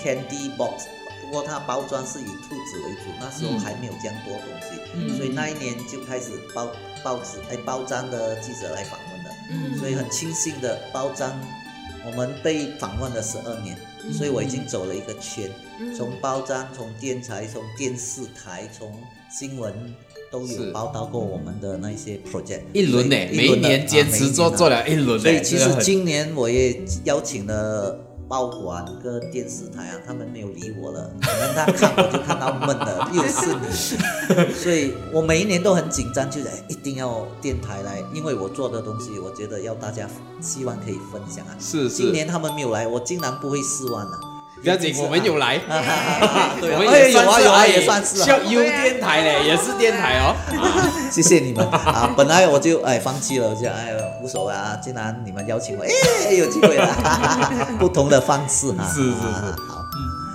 [0.00, 0.86] candy box，
[1.24, 5.16] 不过它包装是以兔子为主，那时候嗯还没有这样多东西，嗯。
[5.16, 6.70] 所以那一年就开始报
[7.02, 9.30] 报纸哎包装的记者来访问了。
[9.50, 9.78] 嗯。
[9.78, 11.32] 所以很庆幸的包装
[12.06, 13.76] 我们被访问了十二年，
[14.12, 15.50] 所以我已经走了一个圈，
[15.96, 18.92] 从包装、从电台、从电视台、从
[19.30, 19.72] 新闻
[20.30, 22.60] 都有报道过我们的那些 project。
[22.74, 40.08] 一轮呢，每一轮坚持做做了一轮，所以其实今年我也邀请了报馆跟电视台啊，他们没有理我了，可能他看我就看到闷了， 又是你，所以我每一年都很紧张，就是哎一定要电台来，因为我做的东西，我觉得要大家
[40.40, 41.52] 希望可以分享啊。
[41.60, 44.18] 是是，今年他们没有来，我竟然不会失望了。
[44.62, 48.26] 不要紧，我们有来， 我们也算是啊有啊，哎也算是啊。
[48.26, 50.34] 叫 U 电台嘞，也是电台哦。
[51.14, 52.12] 谢谢你们啊！
[52.16, 56.88] 本来我就哎放弃了，我就哎无所谓啊，既然你们邀请我，哎有机会了，
[57.78, 58.84] 不同的方式哈。
[58.84, 59.84] 是是是啊好。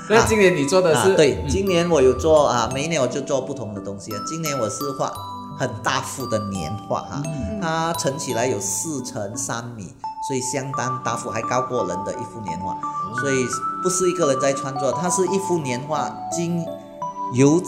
[0.10, 4.20] 那今年你做的是，啊对，嗯今年我有做啊，每一年我就做不同的东西啊。
[4.26, 5.12] 今年我是画
[5.60, 9.94] 很大幅的年画啊，嗯它乘起来有四乘三米，
[10.30, 13.46] 所以相当大幅，还高过人的一幅年画，哦所以
[13.84, 16.66] 不是一个人在创作，它是一幅年画，经
[17.34, 17.62] 由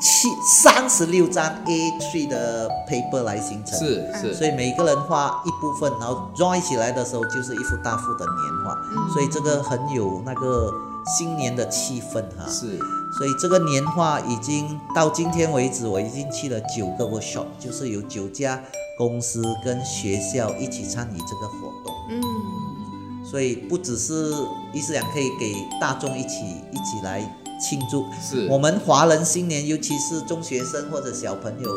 [0.00, 0.28] 七
[0.62, 3.78] 三十六张 A3 的 paper 来形成。
[3.78, 8.76] 是是，所以每个人画一部分，然后 join 起来的时候就是一幅大幅的年画，
[9.12, 10.72] 所以这个很有那个
[11.16, 12.46] 新年的气氛哈。
[12.48, 12.78] 是
[13.16, 18.62] 所以这个年画已经到今天为止，我已经去了九个 workshop，就是有九家
[18.98, 21.94] 公司跟学校一起参与这个活动。
[22.10, 24.34] 嗯，所以不只是
[24.74, 27.20] 伊斯兰可以给大众一起一起来
[27.58, 31.68] 庆祝，是，我们华人新年，尤其是中学生或者小朋友，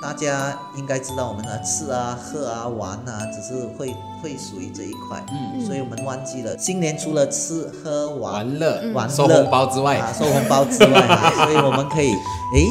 [0.00, 9.98] 大家应该知道我们的吃啊、喝啊、玩啊，只是会会属于这一块，嗯，所以我们忘记了新年除了吃喝玩玩乐玩乐收红包之外。
[9.98, 12.10] 啊，，收红包之外 啊，所以我们可以
[12.54, 12.66] 诶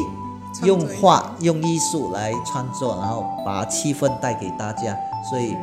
[0.64, 4.98] 用画用艺术来创作，然后把气氛带给大家，
[5.30, 5.56] 所以。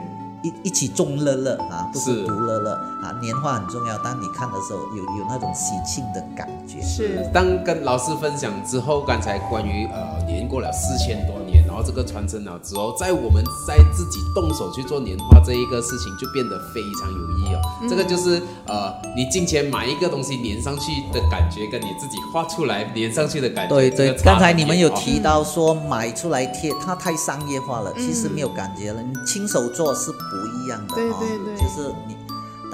[0.44, 3.16] 一一起众乐乐啊，不是是独乐乐啊！
[3.22, 6.83] 年画很重要，当你看的时候有有那种喜庆的感觉。
[6.83, 11.40] 是当跟老师分享之后，刚才关于呃年过了四千多
[11.74, 17.60] 后这个传承了之后，在我们在自己动手去做年画这一个事情，就变得非常有意义哦。
[17.88, 29.02] 这个就是呃，你金钱买一个东西粘上去的感觉，跟你自己画出来粘上去的感觉，对对刚才你们有提到说买出来贴，它太商业化了，其实没有感觉了。
[29.02, 30.18] 你亲手做是不
[30.58, 32.16] 一样的哦，对对对就是你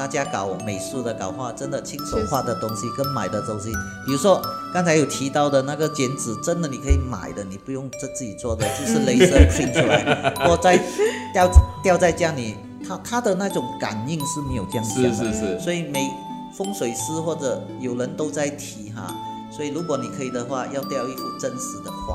[0.01, 3.71] 大家搞美术的搞画，真的亲手画的东西跟买的东西，
[4.07, 4.41] 比如说
[4.73, 10.81] 刚才有提到的那个剪纸，真的你可以买的，你不用自自己做的，就是镭射 print 出来， 或在
[11.35, 11.51] 吊
[11.83, 12.57] 吊在家里，
[12.89, 14.95] 它它的那种感应是没有这样的。
[15.15, 16.11] 是是，所以每
[16.57, 19.15] 风水师或者有人都在提哈，
[19.55, 22.15] 所以如果你可以的话，要雕一幅真实的画，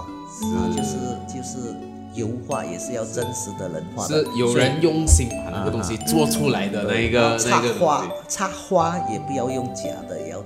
[0.57, 1.71] 啊，就是就是
[2.15, 10.45] 油画也是要真实的人画的，是有人用心把那个东西做出来的那一个那插花插花也不要用假的，也要用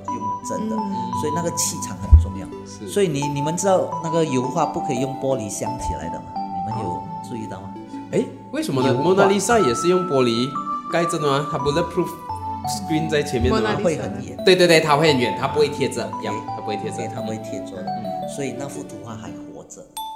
[0.50, 0.94] 真的，嗯。
[1.22, 2.48] 所以那个气场很重要。
[2.66, 2.88] 是。
[2.92, 6.26] 所以你你们知道那个油画不可以用玻璃镶起来的吗？
[6.36, 7.74] 你们有注意到吗？
[8.12, 8.94] 哎，为什么呢？
[8.94, 10.48] 蒙娜丽莎也是用玻璃
[10.92, 11.48] 盖着的吗？
[11.52, 12.08] 它不是 proof
[12.68, 13.76] screen 在前面的吗？
[13.84, 14.36] 会很远。
[14.44, 16.96] 对对对，它会很远，它不会贴着，呀，它不会贴着。
[16.96, 17.74] 所以，它会贴着。
[17.78, 19.49] 嗯，所以那幅图画还活着，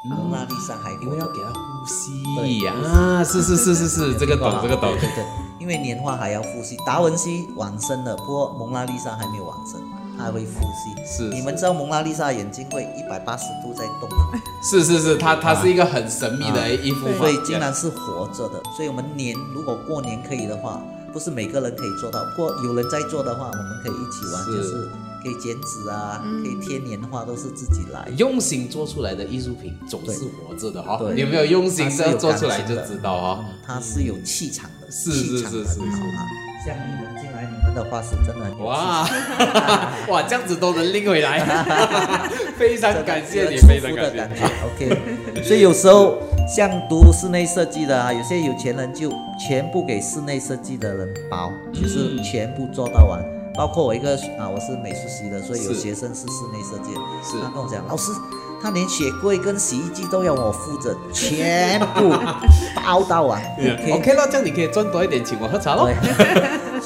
[0.05, 1.09] 蒙娜丽莎还因。
[1.09, 3.23] 为要给它呼吸呀啊！
[3.23, 4.91] 是是是是是，这个懂这个懂。
[4.93, 5.25] 对对对，
[5.59, 9.79] 因为年画还要呼吸，达文西往生了，不过蒙娜丽莎还没有往生，
[10.17, 10.93] 她还会呼吸。
[11.05, 14.41] 是你们知道蒙娜丽莎眼睛会一百八十度在动吗？
[14.61, 17.19] 是是是，它它是一个很神秘的一幅画。
[17.19, 18.61] 所以竟然是活着的。
[18.75, 20.81] 所以我们年如果过年可以的话，
[21.13, 24.89] 不是每个人可以做到，不过有人在做的话，我们可以一起玩，是就是
[25.23, 28.07] 可以剪纸啊，可以贴年画，都是自己来。
[28.17, 30.99] 用心做出来的艺术品总是活着的哈。
[31.15, 33.45] 有没有用心的做出来就知道哈。
[33.65, 36.27] 它是有气场的，是气场是是是很好啊。
[36.65, 39.05] 像你们进来，你们的画室真的很哇
[40.07, 41.39] 哇，这样子都能拎回来，
[42.57, 44.45] 非常感谢你，舒非常感谢你服的感觉。
[44.65, 53.21] OK， 所以有时候像读室内设计的啊，有些有钱人就全部给室内设计的人包，就是全部做到完。
[53.55, 56.99] 包括我一个啊，我是美术系的，所以有学生是室内设计的，
[57.43, 58.11] 他跟我讲，老师，
[58.61, 62.11] 他连雪柜跟洗衣机都要我负责，全部
[62.75, 63.39] 包到啊。
[63.59, 65.87] OK，OK 了，这样你可以赚多一点，请我喝茶喽。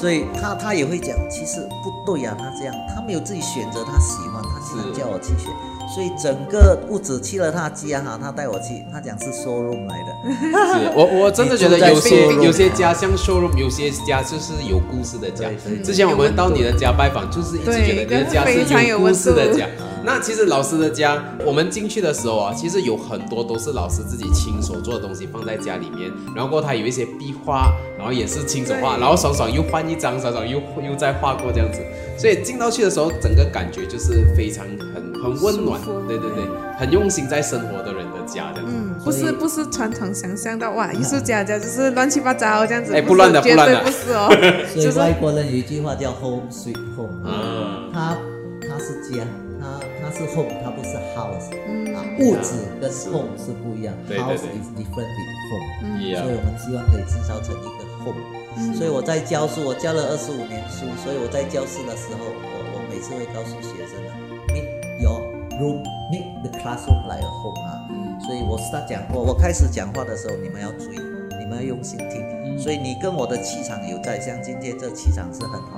[0.00, 5.52] 所以他他也会讲，其实不对啊、他这样，他没有自己选择他喜欢，他是叫我去选，
[5.94, 15.48] 所以整个屋子去了他家哈，他带我去，他讲是 showroom 来的，是我我真的觉得有些有些家像 showroom，有些家就是有故事的家。
[15.84, 19.66] 之前我们到你的家拜访，就是一直觉得你的家是有故事的家。
[20.04, 31.80] 那其实老师的家，我们进去的时候啊，其实有很多都是老师自己亲手做的东西放在家里面，然后他有一些壁画，然后也是亲手画，然后爽爽又换一张，爽爽又又再画过这样子，
[32.16, 36.44] 所以进到去的时候，整个感觉就是非常很很温暖对对对，
[36.78, 38.72] 很用心在生活的人的家这样子。
[38.74, 43.82] 嗯，不是不是传统想象到哇，艺术家家就是乱七八糟这样子，哎不乱的不乱的。
[43.82, 44.28] 对不是哦，
[44.72, 48.16] 所以就是外国人有一句话叫 home sweet home，嗯它
[48.62, 49.24] 它是家，
[49.60, 51.50] 它它是 home，它不是 house。
[51.66, 55.68] 嗯啊，物质跟 home 是不一样对对，house is different with home。
[55.82, 58.74] 嗯所以我们希望可以制造成一个 home。
[58.74, 64.10] 所以我在教书，我教了二十五年书，所以我在教室的时候，我我每次会告诉学生啊
[64.48, 64.66] ，make
[65.00, 65.20] your
[65.60, 65.78] room,
[66.10, 67.86] make the classroom like a home 啊。
[68.26, 70.98] 所以我 start 讲，我我开始讲话的时候，你们要注意，
[71.38, 72.58] 你们要用心听。
[72.58, 75.77] 所以你跟我的气场有在，像今天这气场是很好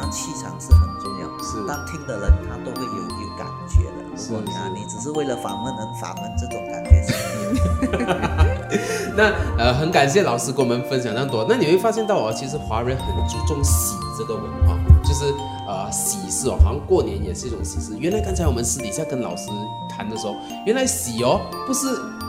[0.00, 1.28] 那气场是很重要。
[1.40, 4.04] 是当听的人他都会有有感觉的。
[4.16, 7.12] 如果你啊，你只是为了访问人访问，这种感觉是
[7.96, 8.06] 没有。
[9.16, 11.46] 那呃，很感谢老师跟我们分享那么多。
[11.48, 15.32] 那你会发现到哦，其实华人很注重喜这个文化，就是
[15.66, 17.96] 呃喜事哦，好像过年也是一种喜事。
[17.98, 19.48] 原来刚才我们私底下跟老师
[19.88, 20.34] 谈的时候，
[20.66, 21.86] 原来喜哦不是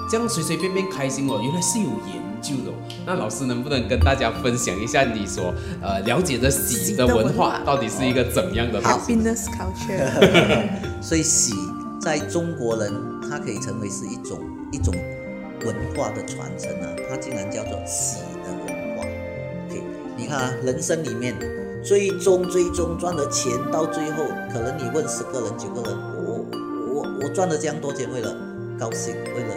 [0.10, 2.74] 这样随随便便开心哦，原来是有研究的、哦。
[3.06, 10.04] 那老师能不能跟大家分享一下你所呃了解的喜喜的的文化到底是一个怎样的？happiness culture，
[11.02, 11.54] 所以喜
[12.00, 12.94] 在中国人，
[13.30, 14.40] 它可以成为是一种
[14.72, 14.94] 一种
[15.66, 19.04] 文化的传承啊，它竟然叫做喜的文化。
[19.68, 19.84] OK，
[20.16, 21.36] 你看啊，人生里面
[21.84, 28.36] 最终最终赚的钱，到最后可能你问十个人九个人，我我我我赚了这样多钱，为了
[28.78, 29.56] 高兴，为了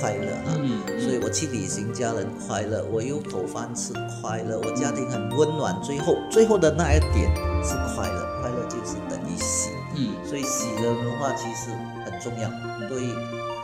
[0.00, 0.58] 快乐啊。
[0.58, 5.78] 嗯所以我去旅行，家人快乐，我有口饭吃，快乐，我家庭很温暖。
[5.82, 7.30] 最后，最后的那一点
[7.64, 9.70] 是快乐，快乐就是等于喜。
[9.96, 11.70] 嗯所以喜的文化其实
[12.04, 12.48] 很重要。
[12.88, 13.02] 对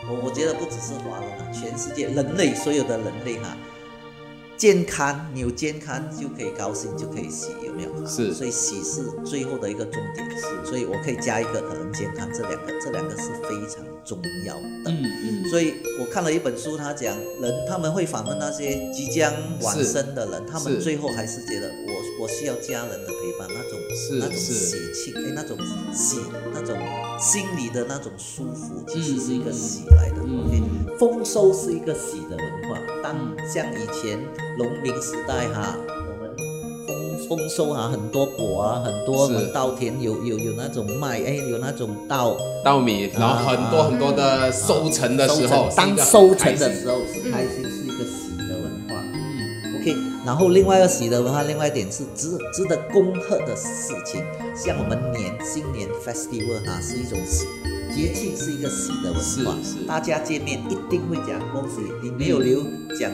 [0.09, 3.57] 我，我觉得不只是华人啊，全世界人类所有的人类哈、
[4.57, 8.07] 健康，你有健康就可以高兴，就可以喜，有没有？
[8.07, 10.27] 是所以喜是最后的一个重点。
[10.31, 14.62] 是，所以我可以加一个可能健康这两个，这两个是非常重要的。
[14.87, 25.57] 嗯嗯所以我看了一本书，他讲人他们会访问那些即将往生的人，他们最后还是觉得我我需要家人的陪伴，那种是那种喜庆，哎，那种
[25.92, 26.21] 喜，
[26.53, 26.77] 那种
[27.21, 30.16] 心里的那种舒服，其实是一个喜来的。
[30.25, 32.79] 嗯 OK，丰收是一个喜的文化。
[33.03, 33.14] 当
[33.47, 34.19] 像以前
[34.59, 36.37] 农民时代哈，我们
[36.87, 42.37] 丰丰收啊，很多果啊，很多我们稻田有有有那种麦，哎，有那种稻。
[42.64, 48.95] 稻米，然后很多很多的收成的时候，当收成的时候是开心，是一个喜的文化。
[49.14, 49.81] 嗯。
[49.81, 54.25] OK，然后另外一个喜的文化，另外一点是值值得恭贺的事情，
[54.57, 57.47] 像我们年新年 festival 哈、是一种喜，
[57.95, 59.57] 节庆是一个喜的文化。
[59.87, 62.62] 大家见面一定会讲恭喜，你没有留
[62.99, 63.12] 讲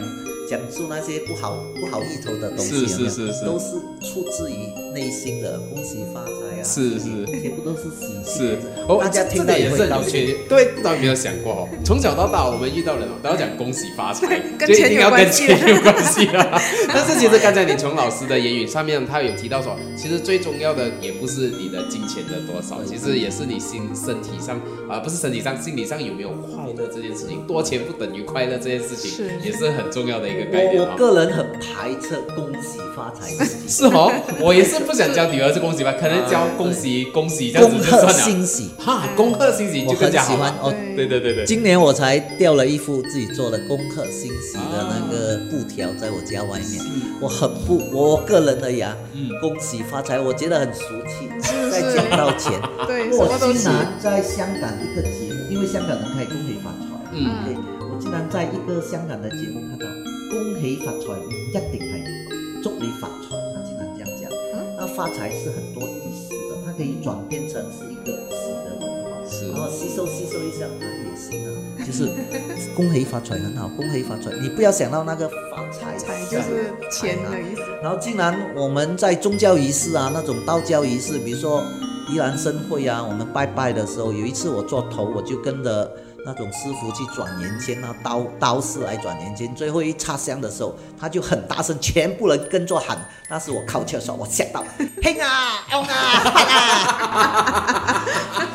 [0.52, 3.70] 讲述那些不好不好意头的东西，是是是是都是
[4.02, 9.88] 出自于内心的恭喜发财啊，是是全部都是喜是庆，哦，大家这听到这个也是。
[9.88, 11.68] 有趣，对，倒没有想过哦。
[11.82, 16.60] 从小到大，我们遇到人哦，都要讲恭喜发财， 跟就一定要跟钱有关系有关系啊。
[16.92, 27.46] 但是其实刚才你从老师的言语上面，他有提到说，其实最重要的也不是你的金钱的多少，其实也是你心身体上啊、不是身体上，心理上有没有快乐这件事情。
[27.46, 33.28] 多钱不等于快乐这件事情，是也是很重要的一个概念啊、我我个人很排斥恭喜发财
[33.68, 38.12] 是哦，我也是不想教女儿是恭喜吧，可能教恭喜恭喜这样子恭贺就算了。
[38.12, 40.34] 欣喜，哈，恭贺欣喜就我很更加好。
[40.34, 40.74] 喜欢哦。
[40.96, 46.82] 对对对对，今年我才掉了一副自己做的恭贺欣喜的那个布条，在我家外面。
[47.20, 51.28] 我很不，我个人而言，嗯恭喜发财，我觉得很俗气。
[51.70, 52.52] 再讲到钱，
[52.86, 53.52] 对，什我是。
[53.52, 59.86] 竟然在香港一个节目，因为香港人开恭喜发财，嗯对，我竟然在一个香港的节目看到
[60.32, 64.32] 恭喜发财唔一定係祝你發財，他竟然這樣講。
[64.78, 69.10] 那發財是很多意思的，它可以轉變成是一個喜的文化。
[69.52, 72.08] 然后吸收吸收一下，啊也行啊，就是
[72.74, 77.60] 恭喜发财很好，恭喜发财，你不要想到那个发财财就是钱的意思。
[77.82, 81.62] 然后竟然我们在宗教仪式啊，那种道教仪式，比如说
[82.08, 85.92] 宜兰生会啊，我们拜拜的时候，有一次我做头，我就跟着
[86.24, 92.96] 那种师傅去转圆圈，啊刀刀师来转圆圈，最后一插香的时候，他就很大声，全部人跟着喊，
[93.28, 94.64] 那时我靠确实，我吓到，
[95.02, 98.04] 嘿啊，ông 啊，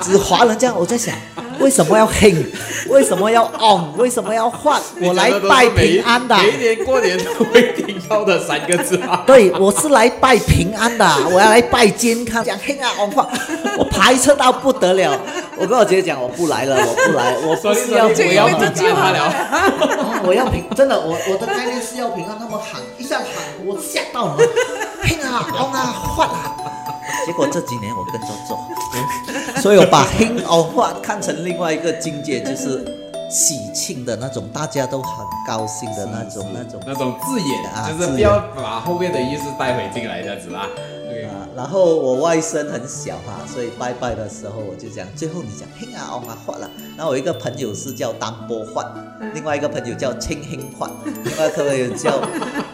[0.01, 1.13] 只划人这样，我在想。
[1.60, 2.34] 为什么要嘿？
[2.89, 3.98] 为什么要 on？
[3.98, 4.80] 为什么要换？
[5.02, 6.38] 我来拜平安的。
[6.38, 9.24] 每一年过年都会听到的三个字啊。
[9.28, 13.28] 对，我是来拜平安的，我要来拜健康，讲嘿啊，王话，
[13.78, 15.20] 我排斥到不得了。
[15.58, 18.53] 我跟我姐姐讲，我不来了，我不来，我不所以是要我要平安
[20.24, 22.38] 我要平，真的，我我的概念是要平安。
[22.38, 23.26] 他们喊一下喊，
[23.66, 24.38] 我吓到了，
[25.03, 25.82] 拼啊，红啊，
[26.16, 26.55] 换啊。
[27.28, 28.57] 结果这几年我跟着做，
[29.61, 32.84] 所以我把黑哦化看成另外一个境界，就是
[33.30, 36.82] 喜庆的那种，大家都很高兴的那种那种。
[36.86, 40.67] 那种字眼，啊就是不要把后面的意思带回进来，这样子啦。
[41.09, 46.69] 对，啊，然后我外甥很小哈、所以拜拜的时候我就讲，最后你讲嘿啊哦啊换了。
[46.97, 48.86] 然后我一个朋友是叫单波换，
[49.34, 50.89] 另外一个朋友叫清兴换，
[51.23, 52.11] 另外一个朋友叫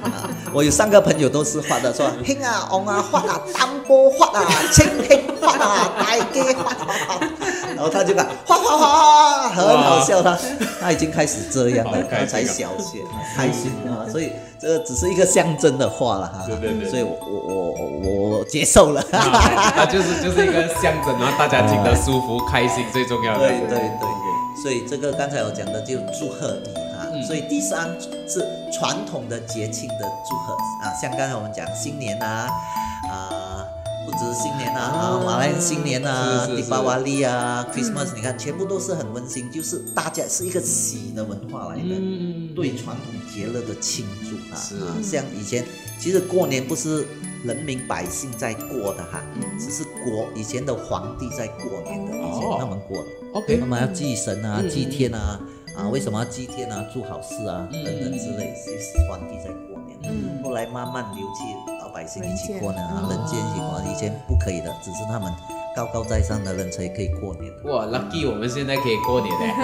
[0.03, 7.29] 啊，我有三个朋友都是换的，说嘿啊哦啊换啊，单波换啊，清兴换啊，大家换啊，
[7.75, 10.35] 然后他就讲换换换，很好笑他
[10.79, 12.99] 他已经开始这样了他才小学，
[13.35, 19.01] 开心啊，所以这个只是一个象征的话了哈，对对对所以我我我我我接受了。
[19.11, 23.47] 啊它就是就是一个象征，然后大家听得舒服、开心最重要的。
[23.47, 27.07] 对对对，所以这个刚才我讲的就祝贺你啊。
[27.11, 27.89] 嗯所以第三
[28.27, 32.49] 是传统的节庆的祝贺啊，像刚才我们讲新年啊，
[33.09, 33.52] 啊，
[34.05, 41.95] 不只是新年啊，马来新年啊，迪巴瓦利啊，Christmas，你看全部都是很温馨，就是大家是一个喜的文化来的。
[41.95, 44.77] 嗯，对传统节日的庆祝啊是。
[44.77, 45.65] 啊，像以前
[45.99, 47.07] 其实过年不是
[47.43, 49.23] 人民百姓在过的哈，
[49.59, 53.09] 只是国以前的皇帝在过年的，以前他们过的。
[53.33, 55.39] OK，他们要祭神啊、嗯祭天啊，
[55.75, 56.85] 啊，为什么要祭天啊？
[56.93, 59.97] 做好事啊，嗯等等之类，是皇帝在过年。
[60.03, 60.43] 嗯。
[60.43, 63.81] 后来慢慢流去老百姓一起过呢啊，人间一起过。
[63.89, 65.31] 以前不可以的，只是他们
[65.75, 69.47] 高高在上的人才可以过年，哇，lucky，我们现在可以过年嘞。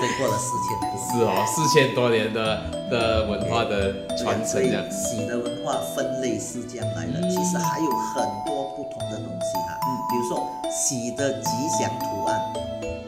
[0.00, 0.86] 这过了四千多。
[1.06, 4.82] 是哦，四千多年的的文化的传承所以这样。
[4.90, 9.78] 喜的文化分类是这样来的，嗯其实还有很多不同的东西哈、
[10.10, 12.40] 比如说喜的吉祥图案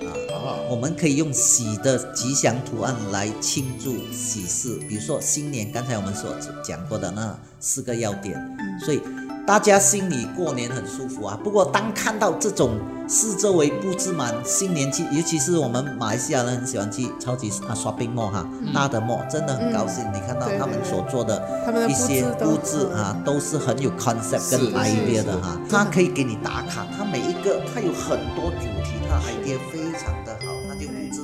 [0.07, 0.09] 啊。
[0.31, 6.31] 哦，我们可以用喜的吉祥图案来庆祝喜事，比如说新年，刚才我们所
[6.63, 8.41] 讲过的那四个要点，
[8.85, 9.03] 所以
[9.49, 11.35] 大家心里过年很舒服啊。
[11.43, 12.79] 不过当看到这种
[13.09, 20.05] 四周围布置满新年气，尤其是我们马来西亚人很喜欢去超级啊 shopping mall 哈，大的 mall 真的很高兴。
[20.13, 21.43] 你看到他们所做的
[21.89, 25.59] 一些布置啊，都是很有 concept 跟 idea 的哈。
[25.71, 30.53] 它可以给你打卡，它每一个它有很多主题，它 idea 非常的好，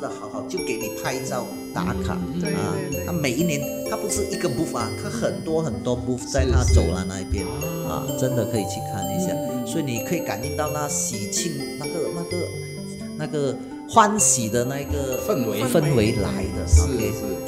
[0.04, 2.18] 的好好，就给你拍照打卡。
[2.38, 3.06] 对啊对对。
[3.06, 7.44] 它每一年他不是一个 booth 啊，它很多很多 booth 在他走廊那一边
[7.88, 9.32] 啊，真的可以去看一下。
[9.66, 12.46] 所以你可以感应到那喜庆那个那个
[13.16, 13.56] 那个
[13.88, 15.62] 欢喜的那个氛围。
[15.62, 16.68] 氛围来的。
[16.68, 16.82] 是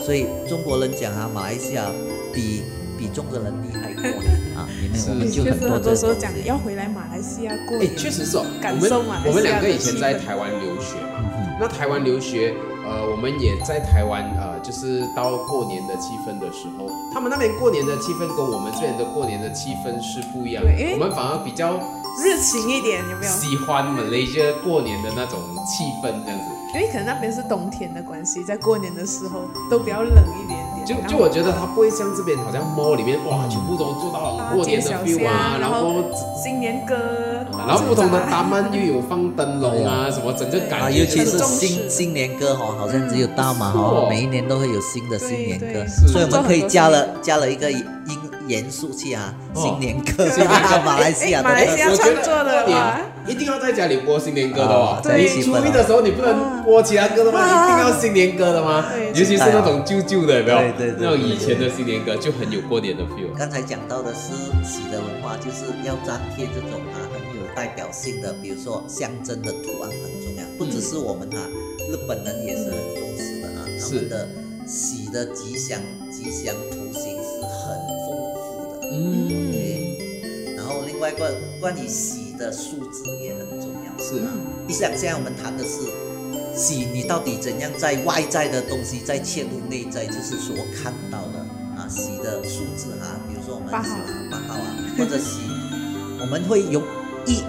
[0.02, 1.84] 所以中国人讲啊，马来西亚
[2.32, 2.62] 比
[2.98, 4.30] 比中国人厉害多了。
[4.56, 6.32] 啊，因为我们就很多很多时候讲。
[6.46, 10.96] 要回来马来西亚过哎年，，确实是哦，感受马来西亚我们两个以前在台湾留学
[11.58, 12.54] 那台湾留学，
[12.84, 20.92] 呃，我们也在台湾，呃，就是到过年的气氛的时候，他们那边过年的气氛跟我们这边的过年的气氛是不一样的对因为。
[20.92, 21.80] 我们反而比较
[22.22, 23.32] 热情一点，有没有？
[23.32, 26.55] 喜欢 Malaysia 过年的那种气氛，这样子。
[26.74, 30.86] 因为可能那边是冬天的关系，在过年的时候都比较冷一点点。
[30.86, 36.04] 就就我觉得它不会像这边好像 mall 里面哇，全部都做到啊过年的 feel 巷啊，然然后
[36.40, 38.42] 新年歌，然后不同的打大。
[38.44, 45.84] 曼又有放灯笼啊，什么整个感尤其就是新新年歌哈，好像只有大马是哦哈，每一年都会有新的新年歌。
[45.88, 47.84] 所以我们可以加了加了一个音
[48.46, 55.00] 元素去啊，哦新年歌， 新年歌马来西亚的哎马来西亚创作的过年一定要在家里播新年歌的哦啊。
[55.02, 57.40] 在一起初奔一的时候你不能播其他歌的吗？
[57.40, 58.84] 啊一定要新年歌的吗？
[58.94, 60.58] 对尤其是那种旧旧的，有没有？
[60.58, 63.32] 对对对那种以前的新年歌就很有过年的 feel。
[63.36, 64.30] 刚才讲到的是
[64.64, 71.38] 喜的文化，就是要粘贴这种啊很有代表性的，比如说象征的图案很重要，不只是我们哈、
[71.90, 74.28] 日本人也是很重视的啊，他们的
[74.68, 75.80] 喜的吉祥
[76.12, 77.15] 吉祥图形。
[78.92, 84.02] 嗯，对，然后另外一个关于喜的数字也很重要。
[84.02, 84.32] 是啊，
[84.66, 85.70] 你想现在我们谈的是
[86.54, 91.38] 喜，你到底怎样在外在的东西再切入内在，就是所看到的
[91.76, 94.66] 啊喜的数字哈、比如说我们八号喜欢八号啊，
[94.98, 95.40] 或者喜，
[96.20, 96.82] 我们会用
[97.26, 97.42] 一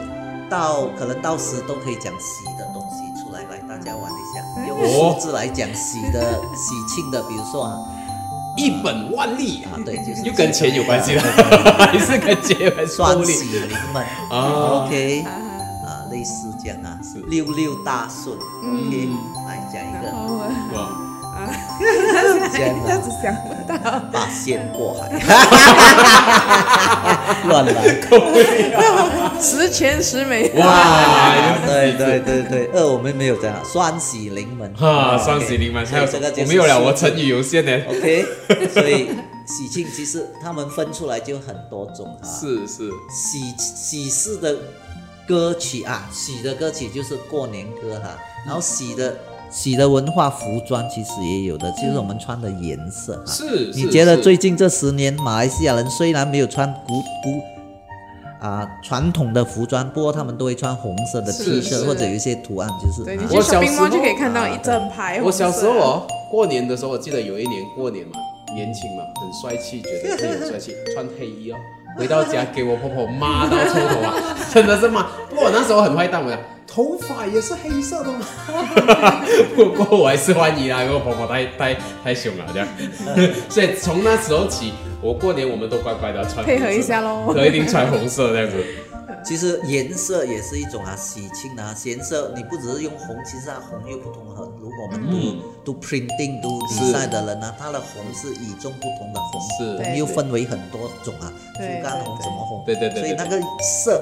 [0.50, 7.78] 到可能到十都可以讲喜的东西出来，来大家玩一下，用哦数字来讲喜的喜庆的，比如说啊
[8.58, 9.78] 一本万利啊。
[9.86, 12.96] 对，就是又跟钱有关系的，对对对还 是跟钱有关系？
[12.96, 15.24] 双喜临门啊，OK。
[15.26, 15.32] 啊
[15.86, 17.20] 啊，类似这样啊，是。
[17.30, 19.18] 六六大顺，OK，嗯。
[19.48, 20.12] 来讲一个。
[20.76, 20.82] 哇，
[21.38, 21.40] 啊，
[22.52, 23.74] 这样一下子啊，想不到，
[24.12, 25.10] 八仙过海，
[27.48, 27.72] 乱来，
[29.42, 30.52] 十全十美。
[30.58, 31.98] 哇，对子。
[31.98, 37.72] 对对对，呃我们没有这样，双喜临门哈，双喜临门，还有这个就没有了，我成语有限呢。
[37.90, 38.26] OK，
[38.74, 39.10] 所以
[39.46, 42.24] 喜庆其实他们分出来就很多种啊。
[42.26, 44.56] 是是，喜喜事的
[45.28, 49.18] 歌曲啊，喜的歌曲就是过年歌哈、然后喜的
[49.50, 56.94] 喜的文化服装其实也有的，就是我们穿的颜色哈、是你觉得最近这十年，马来西亚人虽然没有穿古
[57.24, 65.22] 古啊传统的服装，不过他们都会穿红色的 T 恤或者有一些图案，就是对你啊去我小时候就可以看到一整排。
[65.22, 68.20] 我小时候，哦，过年的时候，我记得有一年过年嘛，
[68.54, 71.56] 年轻嘛，很帅气，觉得自己很帅气，穿黑衣哦，
[71.98, 74.14] 回到家给我婆婆骂到臭头啊，
[74.54, 75.08] 真的是骂。
[75.30, 76.38] 不过我那时候很坏蛋，我讲
[76.78, 78.24] 头发也是黑色的吗？
[79.58, 82.68] 不过我还是欢迎啊，因为我婆婆太太太凶了这样，
[83.50, 87.34] 所以从那时候起，我过年我们都乖乖的穿配合一下喽。
[87.34, 88.64] 都，一定穿红色这样子。
[89.26, 94.46] 其实颜色也是一种啊，喜庆啊，颜色你不只是用红，其实它红又不同很。
[94.62, 103.42] 如果我们读、嗯读 printing 读是比赛的人呢、他的红是与众不同的红，是红对又分为很多种啊，对竹竿红、对什么红，对对对对所以那个
[103.84, 104.02] 色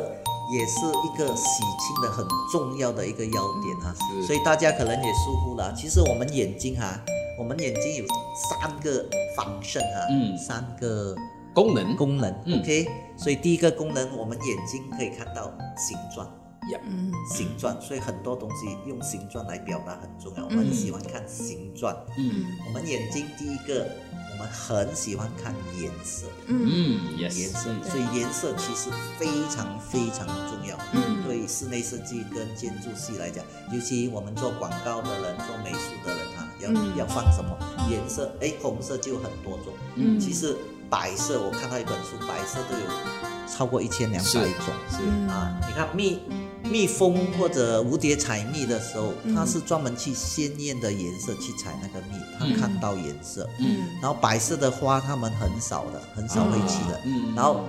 [0.51, 3.93] 也是一个喜庆的很重要的一个要点啊。
[3.93, 4.27] 是。
[4.27, 6.99] 所以大家可能也疏忽了啊，其实我们眼睛哈、
[7.39, 10.37] 我们眼睛有三个方向哈、嗯。
[10.37, 11.15] 三个
[11.53, 11.95] 功能。
[11.95, 12.59] 功能、嗯。
[12.59, 12.87] O k
[13.17, 16.29] 所以第一个功能，我们眼睛可以看到形状，
[16.85, 20.43] 嗯，形状，所以很多东西用形状来表达很重要。
[20.43, 22.45] 我们喜欢看形状，嗯。
[22.67, 23.87] 我们眼睛第一个，
[24.37, 30.77] 我们很喜欢看颜色，嗯颜色，嗯所以颜色其实非常非常重要。
[30.91, 37.57] 嗯对室内设计跟建筑系来讲，尤其我们做广告的人、做美术的人啊，要、嗯要放什么
[37.89, 38.29] 颜色？
[38.41, 39.73] 哎，红色就有很多种。
[39.95, 40.55] 嗯其实
[40.89, 42.85] 白色，我看到一本书，白色都有
[43.47, 44.43] 超过一千两百种。
[44.89, 44.97] 是。
[45.01, 45.27] 嗯。
[45.27, 46.19] 啊，你看蜜
[46.63, 49.35] 蜜蜂或者蝴蝶采蜜的时候，嗯。
[49.35, 53.47] 它是专门去鲜艳的颜色去采那个蜜，它嗯看到颜色。
[53.59, 53.85] 嗯。
[54.01, 56.99] 然后白色的花它们很少的，很少会去的。
[57.05, 57.35] 嗯。
[57.35, 57.61] 然后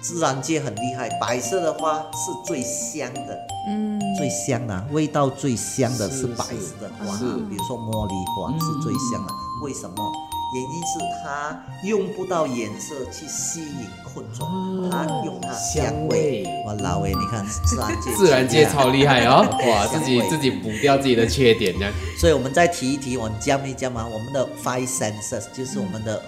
[0.00, 7.24] 自然界很厉害，白色的花是最香的，嗯，最香的、味道最香的是是白色的花，是。
[7.48, 8.58] 比如说茉莉花嗯。
[8.60, 9.32] 是最香的。
[9.62, 10.12] 为什么？
[10.54, 16.64] 原因是它用不到颜色去吸引昆虫，哦它用它香香味味。
[16.66, 19.46] 哇，老魏，你看 自然界，自然界超厉害哦！
[19.66, 26.20] 哇，自己自己补掉自己的缺点，这样所以我们再提一提，我们讲一讲嘛，我们的 five senses 就是我们的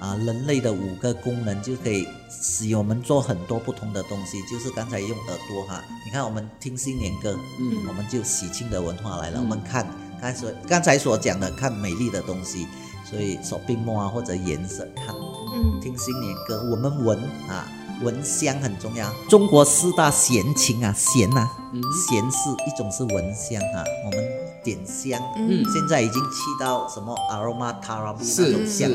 [0.00, 4.40] 啊、人类的五个功能，就可以使我们做很多不同的东西。
[4.50, 9.38] 就是刚才用耳朵哈，你看我们听新年歌，嗯我们就喜庆的文化来了。
[9.38, 9.86] 嗯我们看
[10.18, 12.66] 刚才所刚才所讲的，看美丽的东西，
[13.10, 15.14] 所以手并墨啊或者颜色看，
[15.54, 15.80] 嗯。
[15.80, 17.66] 听新年歌，我们闻啊。
[18.02, 21.82] 闻香很重要，中国四大闲情啊，闲呐、嗯。
[21.92, 24.24] 闲是一种是闻香啊，我们
[24.64, 25.62] 点香，嗯。
[25.70, 28.88] 现在已经去到什么 aroma therapy 是那种香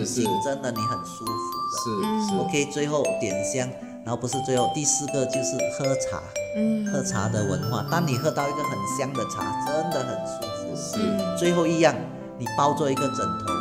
[0.43, 2.25] 真的你很舒服的。
[2.25, 2.35] 是是。
[2.39, 3.69] OK，最后点香，
[4.03, 6.23] 然后不是最后第四个就是喝茶，
[6.57, 6.91] 嗯。
[6.91, 7.85] 喝茶的文化。
[7.91, 10.75] 当你喝到一个很香的茶，真的很舒服。
[10.75, 10.99] 是。
[10.99, 11.37] 嗯。
[11.37, 11.93] 最后一样，
[12.39, 13.53] 你包着一个枕头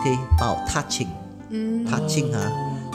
[0.00, 1.08] ，OK，保 touching
[1.50, 2.50] 嗯 touching 啊。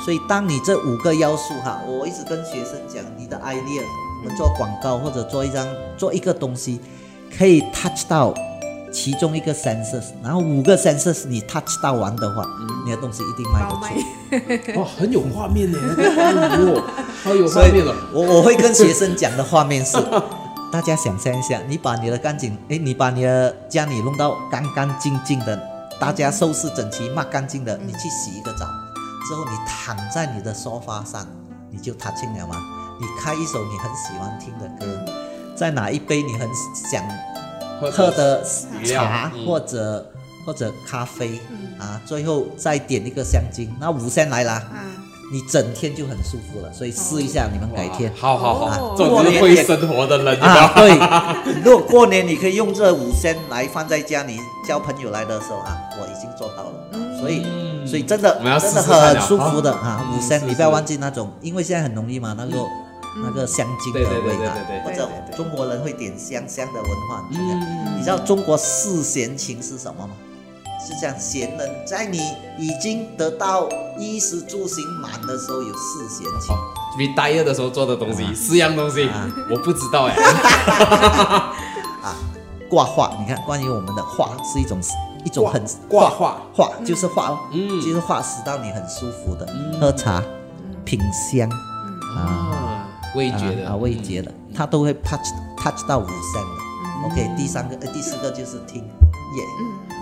[0.06, 3.82] 所以当你这五个要素哈，我一直跟学生讲，你的 idea，
[4.22, 6.80] 我们做广告或者做一张做一个东西，
[7.38, 8.34] 可以 touch 到
[8.94, 12.46] 其中一个 senses，然后五个 senses 你 touch 到完的话，
[12.86, 13.78] 你的东西一定卖得出。
[13.82, 16.82] 卖， 哇，很有画面呢， 哎呦，
[17.24, 17.94] 好有画面了。
[18.14, 19.98] 我我会跟学生讲的画面是，
[20.72, 25.62] 大家想象一下，你把你的干净，诶，你把你的家里弄到干干净净的，
[26.00, 28.66] 大家收拾整齐、抹干净的，你去洗一个澡，
[29.28, 31.28] 之后你躺在你的沙发上，
[31.70, 32.56] 你就踏青了吗？
[33.02, 35.06] 你开一首你很喜欢听的歌，
[35.56, 36.48] 再拿一杯你很
[36.90, 37.04] 想
[37.92, 38.44] 喝的
[38.86, 40.12] 茶嗯或者
[40.46, 41.40] 或者咖啡
[41.78, 44.64] 啊，最后再点一个香精，那五香来啦。
[45.30, 48.12] 啊，你整天就很舒服了，所以试一下，你们改天。
[48.18, 57.70] 好好好哦，这种就是会生活的人，啊，对，如果过年你可以用这五仙来放在家里，交朋友来的时候啊，我已经做到了，啊所以嗯。
[57.88, 62.64] 所以真的真的很舒服的啊五仙你不要忘记那种，因为现在很容易嘛，那个
[63.24, 64.06] 那个香精的味
[64.46, 64.52] 道
[64.86, 67.56] 或者中国人会点香香的文化很重要。
[67.56, 70.14] 嗯你知道中国四闲情是什么吗？
[70.80, 72.18] 是这样，闲人在你
[72.58, 73.68] 已经得到
[73.98, 76.56] 衣食住行满的时候，有四闲情。
[76.98, 80.16] 比待业的时候做的东西，四样东西啊，我不知道哎。
[82.02, 82.16] 啊，
[82.70, 84.80] 挂画，你看，关于我们的画是一种
[85.26, 86.42] 一种很挂画。
[86.54, 87.82] 画就是画哦，嗯。
[87.82, 89.80] 就是画使到你很舒服的，嗯。
[89.80, 90.24] 喝茶、
[90.86, 91.50] 品香。
[92.18, 93.68] 啊，味觉的。
[93.68, 95.28] 啊啊味觉的，它都会 touch
[95.58, 97.08] touch 到五香的。
[97.08, 99.44] OK，第三个呃第四个就是听乐，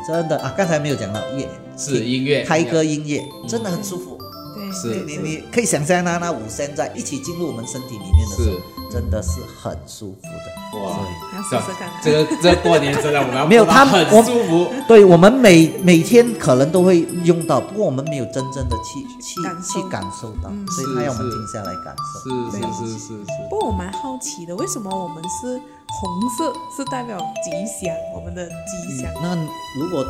[0.07, 1.45] 真的啊，刚才没有讲到乐，
[1.77, 4.17] 是音乐开歌音乐，真的很舒服。
[4.55, 5.03] 对，是。
[5.05, 8.57] 你你你可以想象那那五声在一起进入我们身体里面的时候，
[8.91, 10.79] 真的是很舒服的。
[10.79, 10.99] 哇，
[11.35, 11.89] 要试试看。
[12.03, 14.67] 这个这个过年真的我们要 没有他很舒服。
[14.87, 22.51] 对我们每每天可能都会用到，不过我们没有真正的去去去感受到，嗯所以他要我们是停下来感受。
[22.51, 23.13] 是是是是是，
[23.49, 29.11] 不过我蛮好奇的，为什么我们是红色是代表吉祥，我们的吉祥？
[29.21, 29.35] 那
[29.79, 30.05] 如果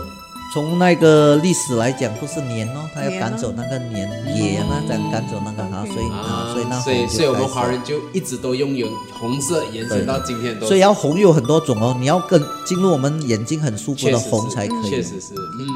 [0.54, 5.94] 从那个历史来讲，不是年哦，他要赶走那个年野那赶赶走那个哈，嗯。
[5.94, 8.88] 所以啊，所以那所以所以我们华人就一直都拥有
[9.20, 10.66] 红色，延伸到今天都。
[10.66, 14.90] 所以要红有很多种哦，你要跟进入我们眼睛很舒服的红才可以。
[14.90, 15.68] 确实是，嗯，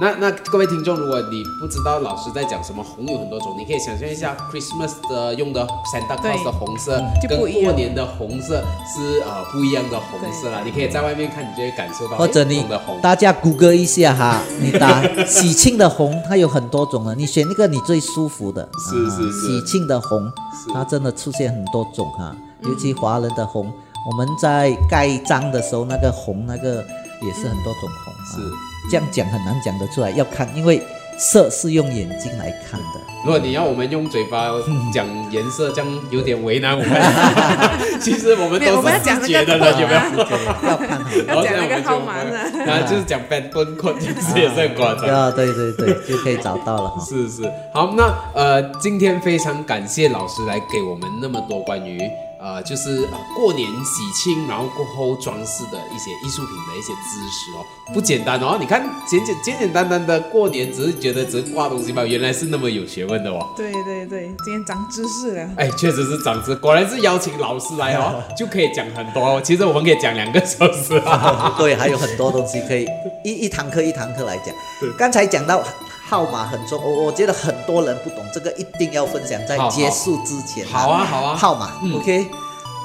[0.00, 10.60] 那那各位听众，如果你不知道老师在讲什么，红有很多种，你可以想象一下，Christmas 的用的 Santa Claus 的红色，跟过年的红色是呃不一样的红色啦。
[10.64, 13.00] 你可以在外面看，你就会感受到，不或者你同的红。
[13.00, 18.62] 大家谷歌一下哈，你打 喜庆的红，它有很多种的，你选一个你最舒服的。
[18.64, 20.30] 啊是是是喜庆的红，
[20.74, 23.72] 它真的出现很多种哈，尤其华人的红，
[24.10, 26.84] 我们在盖章的时候那个红那个
[27.22, 28.12] 也是很多种红。
[28.12, 30.82] 啊是，这样讲很难讲得出来，要看，因为
[31.18, 33.00] 色是用眼睛来看的。
[33.24, 34.46] 如果你要我们用嘴巴
[34.94, 36.88] 讲颜色，这样有点为难我们。
[38.00, 39.98] 其实我们都是们要讲那视觉的个人，有没有？
[39.98, 40.80] 要看好。
[41.26, 45.06] 然后讲那个这样我们就号码呢然后就是讲 band 崩困，其实也是很夸张。
[45.10, 47.04] 啊，对对对，就可以找到了哈。
[47.04, 47.42] 是是，
[47.72, 52.00] 好，那呃，今天非常感谢老师来给我们那么多关于
[52.40, 58.56] 呃，就是呃过年喜庆，然后过后装饰的一些艺术品的一些知识哦，不简单哦。
[58.60, 63.44] 你看简简简简单单的过年，只是觉得只是挂东西吧，原来是那么有学问的哦。
[63.56, 65.50] 对对对，今天长知识了。
[65.56, 69.40] 哎，确实是长知，果然是邀请老师来哦，就可以讲很多哦。
[69.42, 71.54] 其实我们可以讲两个小时啊。
[71.58, 72.86] 对，还有很多东西可以
[73.24, 74.54] 一一堂课一堂课来讲。
[74.96, 75.60] 刚才讲到
[76.08, 80.66] 号码很重，我我觉得很多人不懂这个，一定要分享在结束之前。
[80.66, 81.36] 好啊好啊。
[81.36, 81.96] 号码、嗯。
[81.96, 82.30] OK，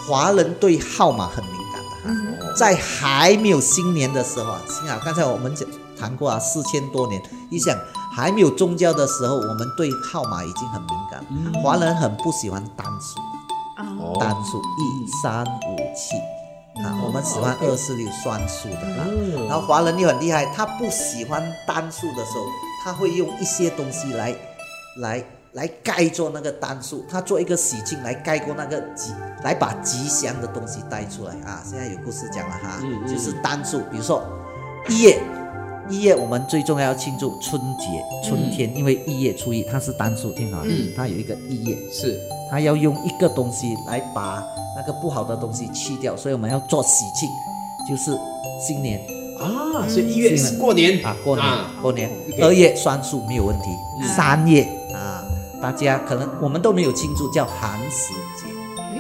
[0.07, 2.45] 华人对号码很敏感的。
[2.45, 2.53] 哈。
[2.57, 5.67] 在还没有新年的时候啊，幸好刚才我们讲
[5.97, 7.77] 谈过啊，四千多年，你想
[8.13, 11.61] 还没有宗教的时候，我们对号码已经很敏感了。
[11.61, 13.19] 华人很不喜欢单数。
[14.19, 16.15] 单数一三五七
[16.83, 22.45] 啊，我们喜欢二四六算数的然后华人又很厉害，他不喜欢单数的时候，
[22.83, 24.35] 他会用一些东西来
[24.97, 25.23] 来
[25.53, 29.13] 来盖做那个单数，他做一个喜庆来盖过那个吉，
[29.43, 31.63] 来把吉祥的东西带出来啊。
[31.65, 34.23] 现在有故事讲了哈，嗯嗯就是单数，比如说
[34.89, 35.19] 一月。
[35.89, 37.85] 一月我们最重要要庆祝春节，
[38.25, 42.17] 春天，因为一月初一它是单数，听好了，嗯它有一个一月，是
[42.49, 44.41] 它要用一个东西来把
[44.77, 47.29] 那个不好的东西去掉，所以我们要做喜庆，
[47.85, 48.17] 就是
[48.65, 48.97] 新年
[49.43, 52.09] 啊，所以一月是过年啊，过年、啊过年。
[52.41, 53.69] 二月算数没有问题，
[54.01, 54.63] 嗯三月
[54.93, 55.23] 啊，
[55.61, 58.51] 大家可能我们都没有庆祝，叫寒食节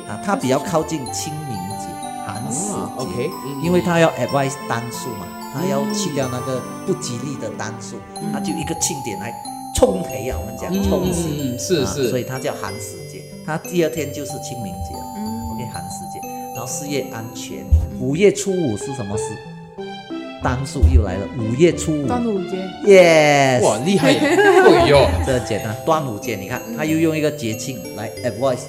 [0.09, 1.87] 啊，它比较靠近清明节，
[2.25, 3.03] 寒食哦节。
[3.03, 7.95] ，OK，嗯因为它要 advise 单数嘛，它要去掉那个不吉利的单数，
[8.31, 9.33] 它就一个庆典来
[9.75, 11.51] 冲黑啊，我们讲嗯冲喜。
[11.53, 13.23] 嗯是是，啊所以它叫寒食节。
[13.45, 16.19] 它第二天就是清明节了、嗯 o k 寒食节。
[16.53, 17.65] 然后四月安全，
[17.99, 19.23] 五月初五是什么事？
[20.43, 24.11] 单数又来了，五月初五端午节，，yes，哇，厉害！
[24.13, 25.73] 哎呦，这很简单。
[25.85, 28.65] 端午节，你看，他又用一个节庆来 advise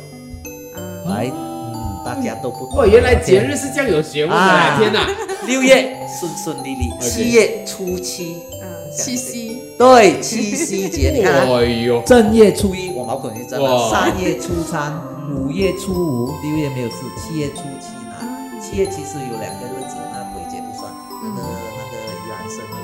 [0.74, 2.76] 啊，来，嗯，大家都不懂。
[2.76, 4.78] 哇，原来节日是这样有学问的啊！
[4.78, 5.08] 天哪，
[5.48, 11.58] 六月顺顺利利，七月初七，嗯，七夕，对，七夕节，你看、啊。
[11.58, 13.90] 哎呦，正月初一，我毛孔是真哇了。
[13.90, 14.92] 三月初三，
[15.34, 18.14] 五月初五，六月没有事，七月初七呢？
[18.60, 19.73] 七月其实有两个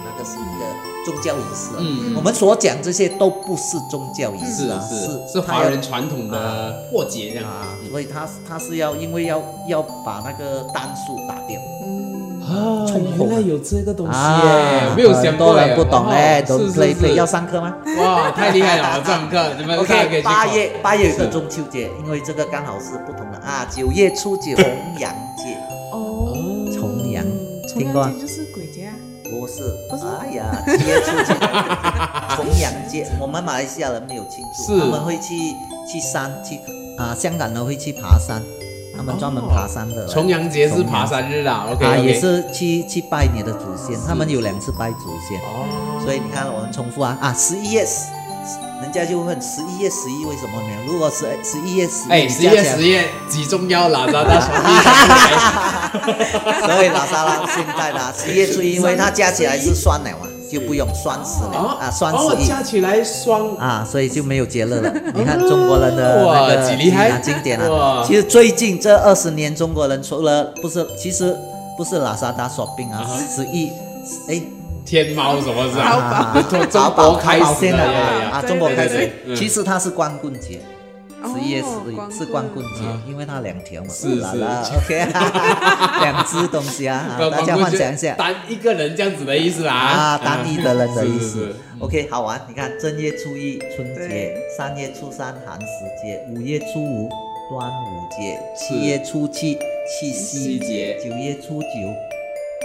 [0.04, 0.64] 那个是一个
[1.04, 1.78] 宗教仪式、啊。
[1.78, 11.58] 嗯我们所讲这些都不是宗教仪式啊，是是是华人传统的过节这样啊，所以他他是要因为要要把那个单数打掉。
[11.84, 12.86] 嗯，啊
[13.18, 17.74] 原来有这个东西啊耶，没有想很多过耶人不懂哦哎，都是 play 是要上课吗？
[17.98, 19.04] 哇，太厉害了！
[19.04, 19.38] 上课
[19.78, 23.66] OK， 八月八月有个是中秋节，因为这个刚好是不同的啊。
[23.70, 24.64] 九月初九重
[24.98, 25.56] 阳节，
[25.92, 26.34] 哦，
[26.72, 27.24] 重阳
[27.68, 28.10] 听过
[29.30, 29.62] 不是。
[29.88, 31.34] 不是，哎呀，七月初九
[32.36, 34.80] 重阳节，我们马来西亚人没有庆祝，是。
[34.80, 35.54] 他们会去
[35.90, 36.60] 去山去
[36.98, 38.42] 啊，香港人会去爬山，
[38.96, 40.06] 他们专门爬山的。
[40.06, 47.86] 重阳节是爬山日啊，OK，啊，也是去去拜你的祖先，他们有两次拜祖先，哦，所以你看我们重复啊啊，十一月
[48.82, 50.92] 人家就问十一月十一为什么没有？
[50.92, 54.68] 如果十十一月十一，哎，十月十月几重要啦，拉大兄弟。
[56.66, 62.46] 所以拉萨拉现在的十一月初一，因为它加起来是双了嘛，就不用双十了啊，双哦，十一。
[62.46, 64.90] 加起来双啊，所以就没有节日了。
[65.14, 68.02] 你看中国人的哇那个几厉经典啊。
[68.06, 71.36] 其实最近这二十年，中国人除了不是，其实
[71.76, 73.70] 不是拉萨达 shopping 啊，十一
[74.28, 74.40] 哎，
[74.84, 76.32] 天猫什么是淘吧？
[76.34, 79.36] 宝从中淘宝国开淘宝先的啊，中国开对对始嗯。
[79.36, 80.60] 其实它是光棍节。
[81.22, 83.88] 哦十一月十一是光棍节啊，因为它两条嘛。
[83.90, 85.06] 是是啦啦，OK，
[86.00, 88.14] 两只东西啊，大家幻想一下。
[88.14, 89.74] 单一个人这样子的意思啦。
[89.74, 91.54] 啊，单一的人的意思。
[91.78, 92.40] OK，好玩。
[92.48, 95.66] 你看，正月初一春节，三月初三寒食
[96.02, 97.06] 节，五月初五
[97.50, 99.58] 端午节，七月初七
[99.92, 101.68] 七夕夕节九月初九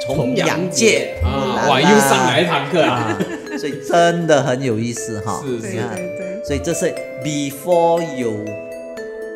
[0.06, 2.91] 重阳节啊，哇，又上来一堂课啊。
[2.91, 3.18] 啊，
[3.58, 5.41] 所以真的很有意思哈。
[5.46, 6.93] 是对你看，对对，所以这是
[7.24, 8.32] before 有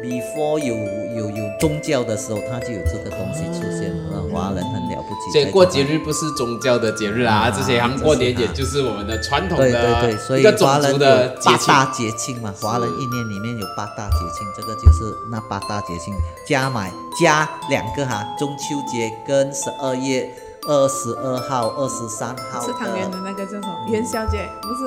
[0.04, 0.76] before 有
[1.16, 4.20] 有有宗教的时候，它就有这个东西出现了。
[4.32, 5.32] 华人很了不起。
[5.34, 11.36] 所以过节日不是宗教的节日啊，啊这些行过年这是啊也就是我们的传统对的对对，所以华人的。
[11.44, 16.14] 八大节庆嘛，华人一年里面有八大节庆，这个就是那八大节庆
[16.48, 20.30] 加买加两个哈，中秋节跟十二月
[20.70, 23.68] 二十二号、二十三号吃汤圆的的那个叫什么？
[23.90, 24.86] 元宵节不是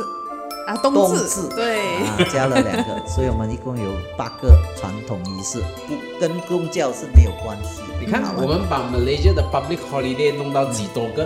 [0.64, 1.96] 啊，冬至冬至对。
[2.04, 7.91] 啊，加了两个，所以我们一共有八个传统仪式，不跟宗教是没有关系的。
[8.04, 11.24] 你看我们把 Malaysia 的 public holiday 弄到几多个，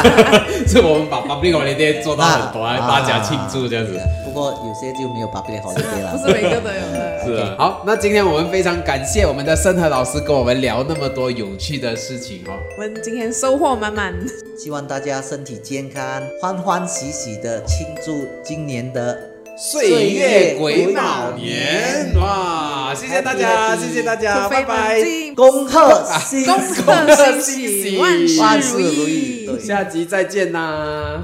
[0.68, 3.98] 是我们把 public holiday 做到很多，啊大家庆祝这样子。
[4.22, 7.24] 不过有些就没有 public holiday 了， 不是每个都有 的。
[7.24, 12.52] 是啊，好，那今天我们非常感谢我们的盛和老师跟我们聊那么多有趣的事情哦。
[12.76, 14.14] 我们今天收获满满，
[14.58, 19.18] 希望大家身体健康，欢欢喜喜的庆祝今年的
[19.62, 22.94] 岁月癸卯年，哇！
[22.94, 25.02] 谢谢大家，Happy 谢谢大家，拜拜
[25.36, 31.22] 恭贺新恭贺新喜，万万事如意下集再见啦！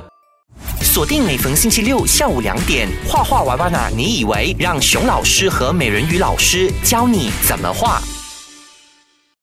[0.83, 3.79] 锁定每逢星期六下午两点，画画娃娃呢？
[3.97, 8.03] 你以为让熊老师和美人鱼老师教你怎么画？